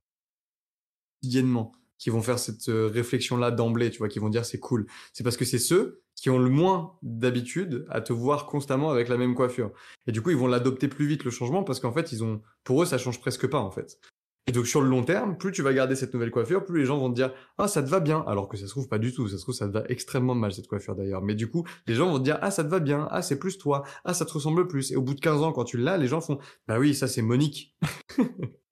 qui 1.97 2.09
vont 2.09 2.21
faire 2.21 2.37
cette 2.37 2.67
euh, 2.67 2.87
réflexion-là 2.93 3.49
d'emblée, 3.49 3.89
tu 3.91 3.99
vois, 3.99 4.09
qui 4.09 4.19
vont 4.19 4.27
dire 4.27 4.43
c'est 4.43 4.59
cool. 4.59 4.87
C'est 5.13 5.23
parce 5.23 5.37
que 5.37 5.45
c'est 5.45 5.57
ceux 5.57 6.01
qui 6.17 6.29
ont 6.29 6.37
le 6.37 6.49
moins 6.49 6.97
d'habitude 7.01 7.85
à 7.89 8.01
te 8.01 8.11
voir 8.11 8.45
constamment 8.45 8.91
avec 8.91 9.07
la 9.07 9.15
même 9.15 9.35
coiffure. 9.35 9.71
Et 10.05 10.11
du 10.11 10.21
coup, 10.21 10.31
ils 10.31 10.37
vont 10.37 10.47
l'adopter 10.47 10.89
plus 10.89 11.07
vite 11.07 11.23
le 11.23 11.31
changement 11.31 11.63
parce 11.63 11.79
qu'en 11.79 11.93
fait, 11.93 12.11
ils 12.11 12.25
ont, 12.25 12.41
pour 12.65 12.83
eux, 12.83 12.85
ça 12.85 12.97
change 12.97 13.21
presque 13.21 13.47
pas 13.47 13.59
en 13.59 13.71
fait. 13.71 13.99
Et 14.45 14.51
donc 14.51 14.67
sur 14.67 14.81
le 14.81 14.89
long 14.89 15.03
terme, 15.03 15.37
plus 15.37 15.53
tu 15.53 15.61
vas 15.61 15.73
garder 15.73 15.95
cette 15.95 16.13
nouvelle 16.13 16.31
coiffure, 16.31 16.65
plus 16.65 16.79
les 16.79 16.85
gens 16.85 16.97
vont 16.97 17.09
te 17.09 17.15
dire 17.15 17.33
ah 17.57 17.69
ça 17.69 17.81
te 17.81 17.87
va 17.87 18.01
bien, 18.01 18.25
alors 18.27 18.49
que 18.49 18.57
ça 18.57 18.65
se 18.65 18.71
trouve 18.71 18.89
pas 18.89 18.99
du 18.99 19.13
tout, 19.13 19.29
ça 19.29 19.37
se 19.37 19.41
trouve 19.41 19.55
ça 19.55 19.67
te 19.67 19.71
va 19.71 19.83
extrêmement 19.87 20.35
mal 20.35 20.51
cette 20.51 20.67
coiffure 20.67 20.95
d'ailleurs. 20.95 21.21
Mais 21.21 21.33
du 21.33 21.49
coup, 21.49 21.65
les 21.87 21.95
gens 21.95 22.11
vont 22.11 22.19
te 22.19 22.25
dire 22.25 22.39
ah 22.41 22.51
ça 22.51 22.65
te 22.65 22.69
va 22.69 22.79
bien, 22.79 23.07
ah 23.09 23.21
c'est 23.21 23.39
plus 23.39 23.57
toi, 23.57 23.83
ah 24.03 24.13
ça 24.13 24.25
te 24.25 24.33
ressemble 24.33 24.67
plus. 24.67 24.91
Et 24.91 24.97
au 24.97 25.01
bout 25.01 25.13
de 25.13 25.21
15 25.21 25.43
ans 25.43 25.53
quand 25.53 25.63
tu 25.63 25.77
l'as, 25.77 25.97
les 25.97 26.07
gens 26.07 26.19
font 26.19 26.39
bah 26.67 26.77
oui 26.77 26.93
ça 26.93 27.07
c'est 27.07 27.21
Monique. 27.21 27.73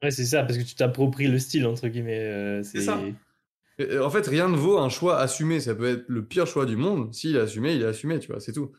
ouais 0.03 0.11
c'est 0.11 0.25
ça 0.25 0.43
parce 0.43 0.57
que 0.57 0.63
tu 0.63 0.75
t'appropries 0.75 1.27
le 1.27 1.39
style 1.39 1.65
entre 1.65 1.87
guillemets. 1.87 2.19
Euh, 2.19 2.63
c'est 2.63 2.81
ça. 2.81 2.99
En 3.79 4.09
fait 4.09 4.27
rien 4.27 4.49
ne 4.49 4.57
vaut 4.57 4.77
un 4.77 4.89
choix 4.89 5.19
assumé. 5.19 5.61
Ça 5.61 5.73
peut 5.73 5.87
être 5.87 6.03
le 6.09 6.25
pire 6.25 6.47
choix 6.47 6.65
du 6.65 6.75
monde. 6.75 7.13
S'il 7.13 7.37
est 7.37 7.39
assumé, 7.39 7.75
il 7.75 7.81
est 7.81 7.85
assumé, 7.85 8.19
tu 8.19 8.29
vois, 8.29 8.41
c'est 8.41 8.51
tout. 8.51 8.73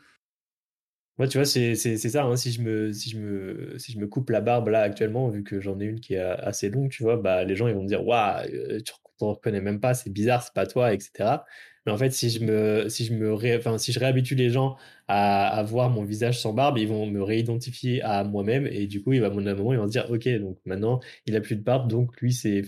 Moi, 1.18 1.28
tu 1.28 1.38
vois, 1.38 1.44
c'est 1.44 1.74
ça. 1.76 2.24
Hein, 2.24 2.36
si, 2.36 2.52
je 2.52 2.62
me, 2.62 2.92
si, 2.92 3.10
je 3.10 3.18
me, 3.18 3.78
si 3.78 3.92
je 3.92 3.98
me 3.98 4.06
coupe 4.06 4.30
la 4.30 4.40
barbe 4.40 4.68
là 4.68 4.80
actuellement, 4.80 5.28
vu 5.28 5.44
que 5.44 5.60
j'en 5.60 5.78
ai 5.78 5.84
une 5.84 6.00
qui 6.00 6.14
est 6.14 6.20
assez 6.20 6.70
longue, 6.70 6.90
tu 6.90 7.02
vois, 7.02 7.16
bah, 7.16 7.44
les 7.44 7.54
gens 7.54 7.68
ils 7.68 7.74
vont 7.74 7.82
me 7.82 7.88
dire 7.88 8.06
Waouh, 8.06 8.46
tu 8.84 8.92
ne 9.20 9.26
reconnais 9.26 9.60
même 9.60 9.80
pas, 9.80 9.94
c'est 9.94 10.10
bizarre, 10.10 10.42
c'est 10.42 10.54
pas 10.54 10.66
toi, 10.66 10.92
etc. 10.94 11.44
Mais 11.84 11.92
en 11.92 11.98
fait, 11.98 12.10
si 12.10 12.30
je, 12.30 12.44
me, 12.44 12.88
si 12.88 13.04
je, 13.04 13.12
me 13.14 13.78
si 13.78 13.92
je 13.92 13.98
réhabitue 13.98 14.36
les 14.36 14.50
gens 14.50 14.76
à, 15.08 15.48
à, 15.48 15.62
voir 15.64 15.90
mon 15.90 16.04
visage 16.04 16.40
sans 16.40 16.52
barbe, 16.52 16.78
ils 16.78 16.86
vont 16.86 17.06
me 17.06 17.22
réidentifier 17.22 18.00
à 18.02 18.22
moi-même 18.24 18.66
et 18.66 18.86
du 18.86 19.02
coup, 19.02 19.12
il 19.12 19.20
va, 19.20 19.26
à 19.26 19.30
un 19.30 19.32
moment, 19.32 19.72
ils 19.72 19.78
vont 19.78 19.86
se 19.86 19.92
dire 19.92 20.08
Ok, 20.10 20.28
donc 20.40 20.58
maintenant, 20.64 21.00
il 21.26 21.34
a 21.36 21.40
plus 21.40 21.56
de 21.56 21.62
barbe, 21.62 21.90
donc 21.90 22.20
lui, 22.20 22.32
c'est 22.32 22.62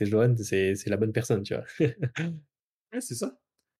Johan, 0.00 0.34
c'est 0.36 0.86
la 0.86 0.96
bonne 0.96 1.12
personne, 1.12 1.42
tu 1.42 1.54
vois. 1.54 1.64
ouais, 1.80 3.00
c'est 3.00 3.14
ça. 3.14 3.38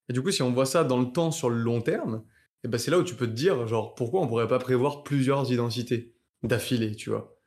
Et 0.08 0.12
du 0.12 0.22
coup, 0.22 0.30
si 0.30 0.42
on 0.42 0.52
voit 0.52 0.66
ça 0.66 0.84
dans 0.84 1.00
le 1.00 1.10
temps 1.10 1.30
sur 1.30 1.50
le 1.50 1.56
long 1.56 1.80
terme, 1.80 2.22
et 2.66 2.68
ben 2.68 2.78
c'est 2.78 2.90
là 2.90 2.98
où 2.98 3.04
tu 3.04 3.14
peux 3.14 3.28
te 3.28 3.32
dire, 3.32 3.68
genre, 3.68 3.94
pourquoi 3.94 4.20
on 4.20 4.26
pourrait 4.26 4.48
pas 4.48 4.58
prévoir 4.58 5.04
plusieurs 5.04 5.52
identités 5.52 6.16
d'affilée, 6.42 6.96
tu 6.96 7.10
vois? 7.10 7.38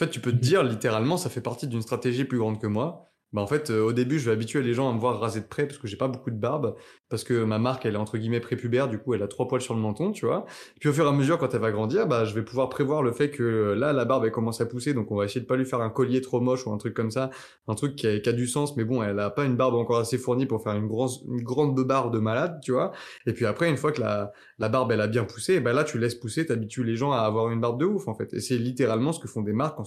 En 0.00 0.04
fait, 0.04 0.10
tu 0.10 0.20
peux 0.20 0.32
te 0.32 0.36
mmh 0.36 0.40
dire, 0.40 0.62
littéralement, 0.62 1.16
ça 1.18 1.30
fait 1.30 1.42
partie 1.42 1.68
d'une 1.68 1.82
stratégie 1.82 2.24
plus 2.24 2.38
grande 2.38 2.60
que 2.60 2.66
moi. 2.68 3.15
Bah 3.36 3.42
en 3.42 3.46
fait, 3.46 3.68
euh, 3.68 3.82
au 3.82 3.92
début, 3.92 4.18
je 4.18 4.24
vais 4.24 4.32
habituer 4.32 4.62
les 4.62 4.72
gens 4.72 4.88
à 4.88 4.94
me 4.94 4.98
voir 4.98 5.20
raser 5.20 5.42
de 5.42 5.46
près 5.46 5.66
parce 5.66 5.76
que 5.76 5.86
j'ai 5.86 5.98
pas 5.98 6.08
beaucoup 6.08 6.30
de 6.30 6.38
barbe, 6.38 6.74
parce 7.10 7.22
que 7.22 7.44
ma 7.44 7.58
marque, 7.58 7.84
elle 7.84 7.92
est 7.92 7.98
entre 7.98 8.16
guillemets 8.16 8.40
prépubère, 8.40 8.88
du 8.88 8.98
coup, 8.98 9.12
elle 9.12 9.22
a 9.22 9.28
trois 9.28 9.46
poils 9.46 9.60
sur 9.60 9.74
le 9.74 9.80
menton, 9.80 10.10
tu 10.10 10.24
vois. 10.24 10.46
puis 10.80 10.88
au 10.88 10.92
fur 10.94 11.04
et 11.04 11.08
à 11.08 11.12
mesure, 11.12 11.36
quand 11.36 11.52
elle 11.52 11.60
va 11.60 11.70
grandir, 11.70 12.06
bah, 12.06 12.24
je 12.24 12.32
vais 12.34 12.40
pouvoir 12.42 12.70
prévoir 12.70 13.02
le 13.02 13.12
fait 13.12 13.30
que 13.30 13.42
euh, 13.42 13.74
là, 13.74 13.92
la 13.92 14.06
barbe, 14.06 14.24
elle 14.24 14.30
commence 14.30 14.62
à 14.62 14.64
pousser, 14.64 14.94
donc 14.94 15.10
on 15.10 15.16
va 15.16 15.26
essayer 15.26 15.42
de 15.42 15.46
pas 15.46 15.56
lui 15.56 15.66
faire 15.66 15.82
un 15.82 15.90
collier 15.90 16.22
trop 16.22 16.40
moche 16.40 16.66
ou 16.66 16.72
un 16.72 16.78
truc 16.78 16.94
comme 16.94 17.10
ça, 17.10 17.28
un 17.68 17.74
truc 17.74 17.94
qui 17.94 18.06
a, 18.06 18.32
du 18.32 18.46
sens, 18.46 18.74
mais 18.78 18.84
bon, 18.84 19.02
elle 19.02 19.20
a 19.20 19.28
pas 19.28 19.44
une 19.44 19.56
barbe 19.56 19.74
encore 19.74 19.98
assez 19.98 20.16
fournie 20.16 20.46
pour 20.46 20.62
faire 20.62 20.72
une, 20.72 20.88
une 21.28 21.42
grande 21.42 21.78
barbe 21.84 22.14
de 22.14 22.18
malade, 22.18 22.60
tu 22.62 22.72
vois. 22.72 22.92
Et 23.26 23.34
puis 23.34 23.44
après, 23.44 23.68
une 23.68 23.76
fois 23.76 23.92
que 23.92 24.00
la, 24.00 24.32
barbe, 24.70 24.92
elle 24.92 25.02
a 25.02 25.08
bien 25.08 25.24
poussé, 25.24 25.60
bah 25.60 25.74
là, 25.74 25.84
tu 25.84 25.98
laisses 25.98 26.14
pousser, 26.14 26.46
t'habitues 26.46 26.84
les 26.84 26.96
gens 26.96 27.12
à 27.12 27.18
avoir 27.18 27.50
une 27.50 27.60
barbe 27.60 27.78
de 27.78 27.84
ouf, 27.84 28.08
en 28.08 28.14
fait. 28.14 28.32
Et 28.32 28.40
c'est 28.40 28.56
littéralement 28.56 29.12
ce 29.12 29.20
que 29.20 29.28
font 29.28 29.42
des 29.42 29.52
marques, 29.52 29.78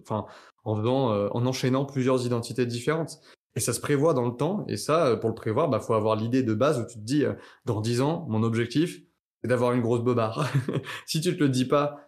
enfin, 0.00 0.24
en 0.64 0.76
faisant, 0.76 1.12
euh, 1.12 1.28
en 1.32 1.46
enchaînant 1.46 1.84
plusieurs 1.84 2.26
identités 2.26 2.66
différentes. 2.66 3.20
Et 3.56 3.60
ça 3.60 3.72
se 3.72 3.80
prévoit 3.80 4.14
dans 4.14 4.26
le 4.26 4.34
temps. 4.36 4.64
Et 4.68 4.76
ça, 4.76 5.06
euh, 5.06 5.16
pour 5.16 5.28
le 5.28 5.34
prévoir, 5.34 5.68
bah, 5.68 5.78
faut 5.78 5.94
avoir 5.94 6.16
l'idée 6.16 6.42
de 6.42 6.54
base 6.54 6.80
où 6.80 6.86
tu 6.86 6.98
te 6.98 7.04
dis, 7.04 7.24
euh, 7.24 7.34
dans 7.64 7.80
10 7.80 8.00
ans, 8.00 8.26
mon 8.28 8.42
objectif, 8.42 9.00
c'est 9.42 9.48
d'avoir 9.48 9.72
une 9.72 9.82
grosse 9.82 10.00
bobard. 10.00 10.50
si 11.06 11.20
tu 11.20 11.36
te 11.36 11.42
le 11.42 11.48
dis 11.48 11.66
pas 11.66 12.00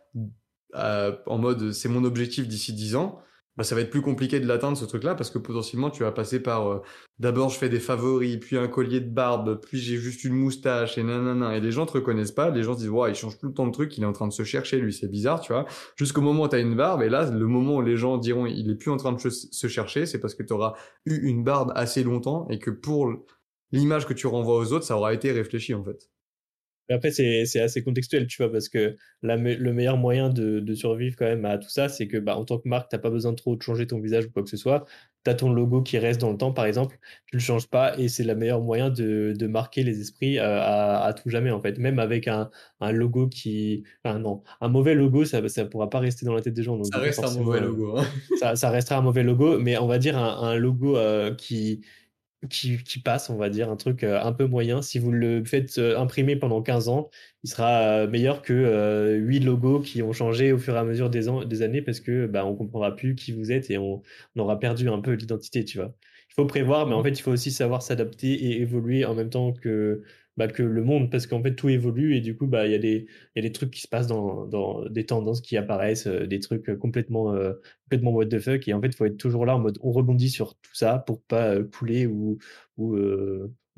en 0.75 1.39
mode, 1.39 1.73
c'est 1.73 1.89
mon 1.89 2.05
objectif 2.05 2.47
d'ici 2.49 2.75
10 2.75 2.97
ans, 2.97 3.19
bah, 3.57 3.65
ça 3.65 3.75
va 3.75 3.81
être 3.81 3.91
plus 3.91 4.03
compliqué 4.03 4.39
de 4.41 4.47
l'atteindre 4.47 4.77
ce 4.77 4.85
truc-là 4.85 5.15
parce 5.15 5.31
que 5.31 5.39
potentiellement 5.39 5.91
tu 5.91 6.03
vas 6.03 6.13
passer 6.13 6.41
par 6.41 6.71
euh, 6.71 6.83
d'abord 7.19 7.49
je 7.49 7.59
fais 7.59 7.69
des 7.69 7.81
favoris, 7.81 8.39
puis 8.39 8.57
un 8.57 8.69
collier 8.69 9.01
de 9.01 9.09
barbe, 9.09 9.61
puis 9.61 9.79
j'ai 9.79 9.97
juste 9.97 10.25
une 10.25 10.35
moustache 10.35 10.99
et 10.99 11.03
nanana 11.03 11.57
et 11.57 11.61
les 11.61 11.71
gens 11.71 11.87
te 11.87 11.93
reconnaissent 11.93 12.33
pas, 12.33 12.51
les 12.51 12.63
gens 12.63 12.75
se 12.75 12.81
disent 12.81 12.91
ouais 12.91 13.13
il 13.13 13.15
change 13.15 13.39
tout 13.39 13.47
le 13.47 13.55
temps 13.55 13.67
de 13.67 13.73
truc, 13.73 13.97
il 13.97 14.03
est 14.03 14.07
en 14.07 14.13
train 14.13 14.29
de 14.29 14.33
se 14.33 14.45
chercher 14.45 14.79
lui 14.79 14.93
c'est 14.93 15.09
bizarre 15.09 15.41
tu 15.41 15.53
vois, 15.53 15.67
jusqu'au 15.97 16.21
moment 16.21 16.45
où 16.45 16.49
tu 16.49 16.57
as 16.57 16.61
une 16.61 16.77
barbe 16.77 17.03
et 17.03 17.09
là 17.09 17.31
le 17.31 17.47
moment 17.47 17.77
où 17.77 17.83
les 17.83 17.97
gens 17.97 18.19
diront 18.19 18.47
il 18.47 18.71
est 18.71 18.77
plus 18.77 18.91
en 18.91 18.97
train 18.97 19.13
de 19.13 19.19
se 19.29 19.69
chercher 19.69 20.07
c'est 20.07 20.19
parce 20.21 20.35
que 20.35 20.43
tu 20.43 20.53
auras 20.53 20.75
eu 21.07 21.27
une 21.29 21.45
barbe 21.45 21.73
assez 21.75 22.05
longtemps 22.05 22.47
et 22.51 22.59
que 22.59 22.71
pour 22.71 23.13
l'image 23.73 24.07
que 24.07 24.15
tu 24.15 24.27
renvoies 24.27 24.57
aux 24.57 24.73
autres 24.73 24.85
ça 24.85 24.97
aura 24.97 25.15
été 25.15 25.33
réfléchi 25.33 25.75
en 25.75 25.83
fait. 25.85 26.11
Mais 26.89 26.95
après, 26.95 27.11
c'est 27.11 27.61
assez 27.61 27.83
contextuel, 27.83 28.27
tu 28.27 28.43
vois, 28.43 28.53
parce 28.53 28.69
que 28.69 28.97
la, 29.23 29.37
le 29.37 29.73
meilleur 29.73 29.97
moyen 29.97 30.29
de, 30.29 30.61
de, 30.61 30.75
survivre 30.75 31.17
quand 31.17 31.25
même 31.25 31.45
à 31.45 31.59
tout 31.59 31.69
ça, 31.69 31.89
c'est 31.89 32.07
que 32.07 32.17
bah, 32.17 32.37
en 32.37 32.45
tant 32.45 32.59
que 32.59 32.69
marque, 32.69 32.91
tu 32.91 32.97
n'as 32.97 33.01
pas 33.01 33.11
besoin 33.11 33.33
de 33.33 33.37
trop 33.37 33.57
de 33.57 33.63
changer 33.63 33.87
ton 33.87 33.99
visage 33.99 34.27
ou 34.27 34.31
quoi 34.31 34.43
que 34.45 34.49
ce 34.49 34.57
soit. 34.57 34.85
Tu 35.25 35.31
as 35.31 35.35
ton 35.35 35.53
logo 35.53 35.83
qui 35.83 35.99
reste 35.99 36.21
dans 36.21 36.31
le 36.31 36.37
temps, 36.37 36.53
par 36.53 36.65
exemple, 36.65 36.99
tu 37.27 37.37
le 37.37 37.43
changes 37.43 37.67
pas 37.67 37.99
et 37.99 38.07
c'est 38.09 38.23
le 38.23 38.37
meilleur 38.37 38.61
moyen 38.61 38.91
de, 38.91 39.35
de, 39.37 39.47
marquer 39.49 39.83
les 39.83 40.01
esprits 40.01 40.39
euh, 40.39 40.61
à, 40.61 41.05
à, 41.05 41.13
tout 41.13 41.29
jamais, 41.29 41.51
en 41.51 41.61
fait. 41.61 41.79
Même 41.79 41.99
avec 41.99 42.29
un, 42.29 42.51
un 42.81 42.93
logo 42.93 43.27
qui. 43.27 43.83
Enfin, 44.05 44.21
non, 44.21 44.43
un 44.61 44.69
mauvais 44.69 44.95
logo, 44.95 45.25
ça 45.25 45.41
ne 45.41 45.65
pourra 45.65 45.91
pas 45.91 45.99
rester 45.99 46.25
dans 46.25 46.35
la 46.35 46.43
tête 46.43 46.55
des 46.55 46.63
gens. 46.63 46.77
Donc 46.77 46.87
ça 46.87 46.99
reste 46.99 47.25
un 47.25 47.35
mauvais 47.35 47.61
logo. 47.61 47.97
Hein. 47.99 48.05
ça, 48.39 48.55
ça, 48.55 48.71
restera 48.71 49.01
un 49.01 49.03
mauvais 49.03 49.25
logo, 49.25 49.59
mais 49.59 49.77
on 49.79 49.89
va 49.89 49.99
dire 49.99 50.17
un, 50.17 50.51
un 50.51 50.55
logo 50.55 50.97
euh, 50.97 51.35
qui 51.35 51.81
qui, 52.51 52.83
qui, 52.83 53.01
passe, 53.01 53.31
on 53.31 53.37
va 53.37 53.49
dire, 53.49 53.71
un 53.71 53.77
truc 53.77 54.05
euh, 54.05 54.21
un 54.23 54.33
peu 54.33 54.47
moyen. 54.47 54.83
Si 54.83 54.99
vous 54.99 55.11
le 55.11 55.45
faites 55.45 55.79
euh, 55.79 55.99
imprimer 55.99 56.37
pendant 56.37 56.63
15 56.63 56.89
ans, 56.89 57.11
il 57.45 57.51
sera 57.51 58.03
euh, 58.03 58.09
meilleur 58.09 58.43
que 58.43 59.17
8 59.19 59.41
logos 59.41 59.81
qui 59.81 60.03
ont 60.03 60.13
changé 60.13 60.53
au 60.53 60.59
fur 60.59 60.75
et 60.75 60.79
à 60.79 60.85
mesure 60.85 61.11
des 61.11 61.63
années 61.63 61.83
parce 61.83 62.01
que 62.01 62.27
bah, 62.27 62.45
on 62.45 62.55
comprendra 62.55 62.95
plus 62.95 63.15
qui 63.15 63.33
vous 63.33 63.53
êtes 63.53 63.71
et 63.71 63.79
on, 63.79 64.03
on 64.37 64.41
aura 64.41 64.59
perdu 64.59 64.89
un 64.89 65.01
peu 65.01 65.13
l'identité, 65.13 65.65
tu 65.65 65.79
vois. 65.79 65.95
Il 66.31 66.35
faut 66.35 66.47
prévoir, 66.47 66.87
mais 66.87 66.95
en 66.95 67.01
mmh. 67.01 67.05
fait, 67.05 67.11
il 67.11 67.23
faut 67.23 67.33
aussi 67.33 67.51
savoir 67.51 67.83
s'adapter 67.83 68.33
et 68.33 68.61
évoluer 68.61 69.05
en 69.05 69.15
même 69.15 69.31
temps 69.31 69.53
que 69.53 70.03
bah, 70.37 70.49
que 70.49 70.63
le 70.63 70.83
monde, 70.85 71.11
parce 71.11 71.27
qu'en 71.27 71.43
fait 71.43 71.55
tout 71.55 71.69
évolue 71.69 72.15
et 72.15 72.21
du 72.21 72.37
coup 72.37 72.47
bah 72.47 72.67
il 72.67 72.73
y 72.73 72.75
a 72.75 72.79
des 72.79 73.07
y 73.37 73.39
a 73.39 73.43
des 73.43 73.53
trucs 73.53 73.71
qui 73.71 73.81
se 73.81 73.89
passent 73.89 74.07
dans, 74.07 74.47
dans 74.47 74.85
des 74.89 75.07
tendances 75.07 75.41
qui 75.41 75.57
apparaissent, 75.57 76.07
euh, 76.07 76.27
des 76.27 76.41
trucs 76.41 76.79
complètement 76.79 77.35
euh, 77.35 77.55
complètement 77.85 78.13
what 78.13 78.27
the 78.27 78.39
fuck 78.39 78.69
et 78.69 78.75
en 78.75 78.81
fait 78.81 78.89
il 78.89 78.95
faut 78.95 79.07
être 79.07 79.17
toujours 79.17 79.47
là 79.47 79.57
en 79.57 79.61
mode 79.61 79.79
on 79.83 79.93
rebondit 79.93 80.29
sur 80.29 80.55
tout 80.57 80.75
ça 80.75 80.99
pour 80.99 81.23
pas 81.23 81.55
euh, 81.55 81.65
couler 81.65 82.07
ou 82.07 82.39
ou, 82.77 82.97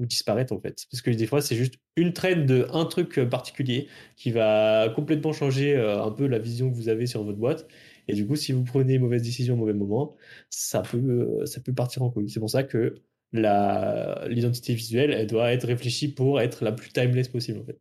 disparaître 0.01 0.53
en 0.53 0.61
fait. 0.61 0.87
Parce 0.91 1.03
que 1.03 1.11
des 1.11 1.27
fois 1.27 1.43
c'est 1.43 1.57
juste 1.57 1.75
une 1.97 2.13
traîne 2.13 2.47
de 2.47 2.67
un 2.73 2.85
truc 2.85 3.21
particulier 3.29 3.89
qui 4.17 4.31
va 4.31 4.91
complètement 4.95 5.33
changer 5.33 5.77
un 5.77 6.11
peu 6.13 6.27
la 6.27 6.39
vision 6.39 6.71
que 6.71 6.77
vous 6.77 6.89
avez 6.89 7.07
sur 7.07 7.25
votre 7.25 7.39
boîte. 7.39 7.67
Et 8.07 8.15
du 8.15 8.27
coup, 8.27 8.37
si 8.37 8.53
vous 8.53 8.65
prenez 8.65 8.99
mauvaise 8.99 9.23
décision 9.23 9.55
au 9.55 9.57
mauvais 9.59 9.75
moment, 9.75 10.17
ça 10.51 10.83
peut, 10.83 11.45
ça 11.47 11.61
peut 11.61 11.75
partir 11.75 12.03
en 12.03 12.11
couille. 12.11 12.31
C'est 12.31 12.41
pour 12.41 12.51
ça 12.51 12.63
que 12.63 12.95
l'identité 13.33 14.75
visuelle, 14.75 15.13
elle 15.13 15.27
doit 15.27 15.53
être 15.53 15.67
réfléchie 15.67 16.13
pour 16.13 16.41
être 16.41 16.65
la 16.65 16.73
plus 16.73 16.91
timeless 16.91 17.29
possible, 17.29 17.61
en 17.61 17.65
fait. 17.65 17.81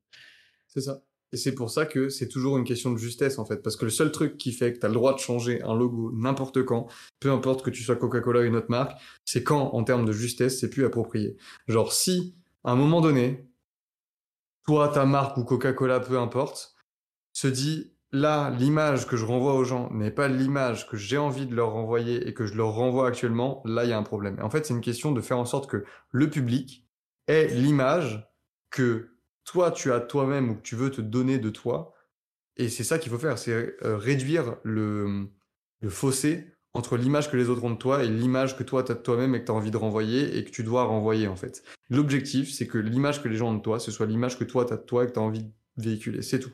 C'est 0.67 0.81
ça. 0.81 1.01
Et 1.33 1.37
c'est 1.37 1.53
pour 1.53 1.69
ça 1.69 1.85
que 1.85 2.07
c'est 2.07 2.29
toujours 2.29 2.57
une 2.57 2.63
question 2.63 2.91
de 2.91 2.97
justesse, 2.97 3.37
en 3.37 3.45
fait. 3.45 3.61
Parce 3.61 3.75
que 3.75 3.85
le 3.85 3.91
seul 3.91 4.11
truc 4.11 4.37
qui 4.37 4.53
fait 4.53 4.73
que 4.73 4.79
tu 4.79 4.85
as 4.85 4.89
le 4.89 4.95
droit 4.95 5.13
de 5.13 5.19
changer 5.19 5.61
un 5.61 5.75
logo 5.75 6.11
n'importe 6.13 6.63
quand, 6.63 6.87
peu 7.19 7.31
importe 7.31 7.63
que 7.63 7.69
tu 7.69 7.83
sois 7.83 7.97
Coca-Cola 7.97 8.41
ou 8.41 8.43
une 8.43 8.55
autre 8.55 8.69
marque, 8.69 8.97
c'est 9.25 9.43
quand, 9.43 9.73
en 9.73 9.83
termes 9.83 10.05
de 10.05 10.13
justesse, 10.13 10.59
c'est 10.59 10.69
plus 10.69 10.85
approprié. 10.85 11.35
Genre, 11.67 11.91
si, 11.91 12.35
à 12.63 12.71
un 12.71 12.75
moment 12.75 13.01
donné, 13.01 13.45
toi, 14.65 14.87
ta 14.87 15.05
marque 15.05 15.37
ou 15.37 15.43
Coca-Cola, 15.43 15.99
peu 15.99 16.17
importe, 16.17 16.75
se 17.33 17.47
dit, 17.47 17.93
là, 18.11 18.49
l'image 18.51 19.07
que 19.07 19.17
je 19.17 19.25
renvoie 19.25 19.53
aux 19.53 19.63
gens 19.63 19.91
n'est 19.91 20.11
pas 20.11 20.27
l'image 20.27 20.87
que 20.87 20.97
j'ai 20.97 21.17
envie 21.17 21.45
de 21.45 21.55
leur 21.55 21.71
renvoyer 21.71 22.27
et 22.27 22.33
que 22.33 22.45
je 22.45 22.55
leur 22.55 22.73
renvoie 22.73 23.07
actuellement, 23.07 23.61
là, 23.65 23.83
il 23.83 23.89
y 23.89 23.93
a 23.93 23.97
un 23.97 24.03
problème. 24.03 24.37
En 24.41 24.49
fait, 24.49 24.65
c'est 24.65 24.73
une 24.73 24.81
question 24.81 25.11
de 25.11 25.21
faire 25.21 25.37
en 25.37 25.45
sorte 25.45 25.69
que 25.69 25.83
le 26.11 26.29
public 26.29 26.85
ait 27.27 27.47
l'image 27.47 28.29
que 28.69 29.09
toi, 29.43 29.71
tu 29.71 29.91
as 29.91 29.99
toi-même 29.99 30.49
ou 30.49 30.55
que 30.55 30.61
tu 30.61 30.75
veux 30.75 30.91
te 30.91 31.01
donner 31.01 31.39
de 31.39 31.49
toi. 31.49 31.93
Et 32.57 32.69
c'est 32.69 32.83
ça 32.83 32.99
qu'il 32.99 33.11
faut 33.11 33.19
faire, 33.19 33.37
c'est 33.37 33.75
euh, 33.83 33.97
réduire 33.97 34.57
le, 34.63 35.29
le 35.81 35.89
fossé 35.89 36.47
entre 36.73 36.97
l'image 36.97 37.31
que 37.31 37.37
les 37.37 37.49
autres 37.49 37.63
ont 37.63 37.71
de 37.71 37.77
toi 37.77 38.03
et 38.03 38.07
l'image 38.07 38.55
que 38.57 38.63
toi, 38.63 38.83
tu 38.83 38.91
as 38.91 38.95
de 38.95 39.01
toi-même 39.01 39.33
et 39.35 39.41
que 39.41 39.45
tu 39.45 39.51
as 39.51 39.55
envie 39.55 39.71
de 39.71 39.77
renvoyer 39.77 40.37
et 40.37 40.43
que 40.43 40.51
tu 40.51 40.63
dois 40.63 40.83
renvoyer, 40.83 41.27
en 41.27 41.35
fait. 41.35 41.63
L'objectif, 41.89 42.51
c'est 42.51 42.67
que 42.67 42.77
l'image 42.77 43.23
que 43.23 43.27
les 43.27 43.37
gens 43.37 43.49
ont 43.49 43.55
de 43.55 43.61
toi, 43.61 43.79
ce 43.79 43.91
soit 43.91 44.05
l'image 44.05 44.37
que 44.37 44.43
toi, 44.43 44.65
tu 44.65 44.73
as 44.73 44.77
de 44.77 44.83
toi 44.83 45.03
et 45.03 45.07
que 45.07 45.13
tu 45.13 45.19
as 45.19 45.23
envie 45.23 45.43
de 45.43 45.51
véhiculer. 45.77 46.21
C'est 46.21 46.39
tout. 46.39 46.53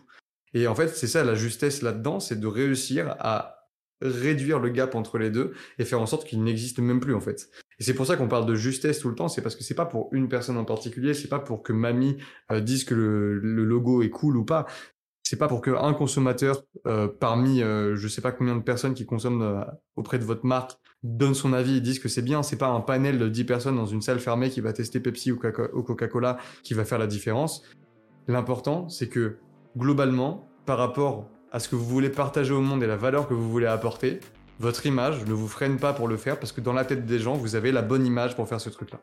Et 0.54 0.68
en 0.68 0.76
fait, 0.76 0.90
c'est 0.90 1.08
ça 1.08 1.24
la 1.24 1.36
justesse 1.36 1.82
là-dedans, 1.82 2.20
c'est 2.20 2.40
de 2.40 2.48
réussir 2.48 3.16
à 3.20 3.64
réduire 4.04 4.60
le 4.60 4.70
gap 4.70 4.96
entre 4.96 5.18
les 5.18 5.30
deux 5.30 5.54
et 5.80 5.86
faire 5.86 6.02
en 6.02 6.06
sorte 6.06 6.28
qu'il 6.28 6.44
n'existe 6.44 6.80
même 6.80 7.00
plus 7.00 7.16
en 7.16 7.22
fait. 7.22 7.50
Et 7.80 7.84
c'est 7.84 7.94
pour 7.94 8.06
ça 8.06 8.18
qu'on 8.18 8.28
parle 8.28 8.46
de 8.46 8.56
justesse 8.56 9.00
tout 9.00 9.10
le 9.10 9.16
temps, 9.16 9.30
c'est 9.30 9.42
parce 9.42 9.56
que 9.56 9.64
c'est 9.64 9.76
pas 9.76 9.86
pour 9.86 10.10
une 10.12 10.28
personne 10.30 10.58
en 10.58 10.66
particulier, 10.66 11.14
c'est 11.14 11.30
pas 11.30 11.40
pour 11.40 11.64
que 11.64 11.74
mamie 11.74 12.18
euh, 12.52 12.60
dise 12.60 12.84
que 12.84 12.94
le, 12.94 13.40
logo 13.40 14.02
est 14.02 14.10
cool 14.10 14.38
ou 14.38 14.46
pas. 14.46 14.66
C'est 15.24 15.38
pas 15.38 15.48
pour 15.48 15.62
qu'un 15.62 15.94
consommateur 15.94 16.64
euh, 16.86 17.08
parmi 17.08 17.64
euh, 17.64 17.96
je 17.96 18.08
sais 18.10 18.22
pas 18.22 18.34
combien 18.34 18.56
de 18.56 18.62
personnes 18.62 18.94
qui 18.94 19.06
consomment 19.06 19.66
auprès 19.96 20.20
de 20.20 20.26
votre 20.26 20.46
marque 20.46 20.74
donne 21.02 21.34
son 21.34 21.54
avis 21.54 21.78
et 21.78 21.82
dise 21.82 22.00
que 22.00 22.10
c'est 22.10 22.22
bien. 22.22 22.44
C'est 22.44 22.58
pas 22.58 22.68
un 22.68 22.82
panel 22.82 23.18
de 23.18 23.30
10 23.30 23.46
personnes 23.46 23.76
dans 23.78 23.86
une 23.86 24.02
salle 24.02 24.20
fermée 24.20 24.50
qui 24.50 24.62
va 24.62 24.74
tester 24.74 25.00
Pepsi 25.00 25.32
ou 25.32 25.38
Coca-Cola 25.38 26.38
qui 26.62 26.74
va 26.74 26.84
faire 26.84 27.00
la 27.00 27.08
différence. 27.08 27.64
L'important, 28.28 28.90
c'est 28.90 29.08
que 29.08 29.38
globalement, 29.78 30.48
par 30.66 30.78
rapport 30.78 31.30
à 31.52 31.60
ce 31.60 31.70
que 31.70 31.76
vous 31.76 31.86
voulez 31.86 32.10
partager 32.10 32.54
au 32.54 32.62
monde 32.62 32.84
et 32.84 32.88
la 32.88 32.98
valeur 32.98 33.28
que 33.28 33.34
vous 33.34 33.50
voulez 33.50 33.68
apporter, 33.68 34.20
votre 34.60 34.86
image 34.86 35.26
ne 35.26 35.34
vous 35.34 35.48
freine 35.48 35.78
pas 35.78 35.94
pour 35.94 36.08
le 36.08 36.18
faire 36.18 36.40
parce 36.40 36.52
que 36.52 36.62
dans 36.62 36.74
la 36.74 36.86
tête 36.86 37.06
des 37.06 37.20
gens, 37.20 37.34
vous 37.34 37.56
avez 37.56 37.72
la 37.72 37.82
bonne 37.82 38.06
image 38.06 38.36
pour 38.36 38.48
faire 38.48 38.62
ce 38.62 38.70
truc-là. 38.70 39.00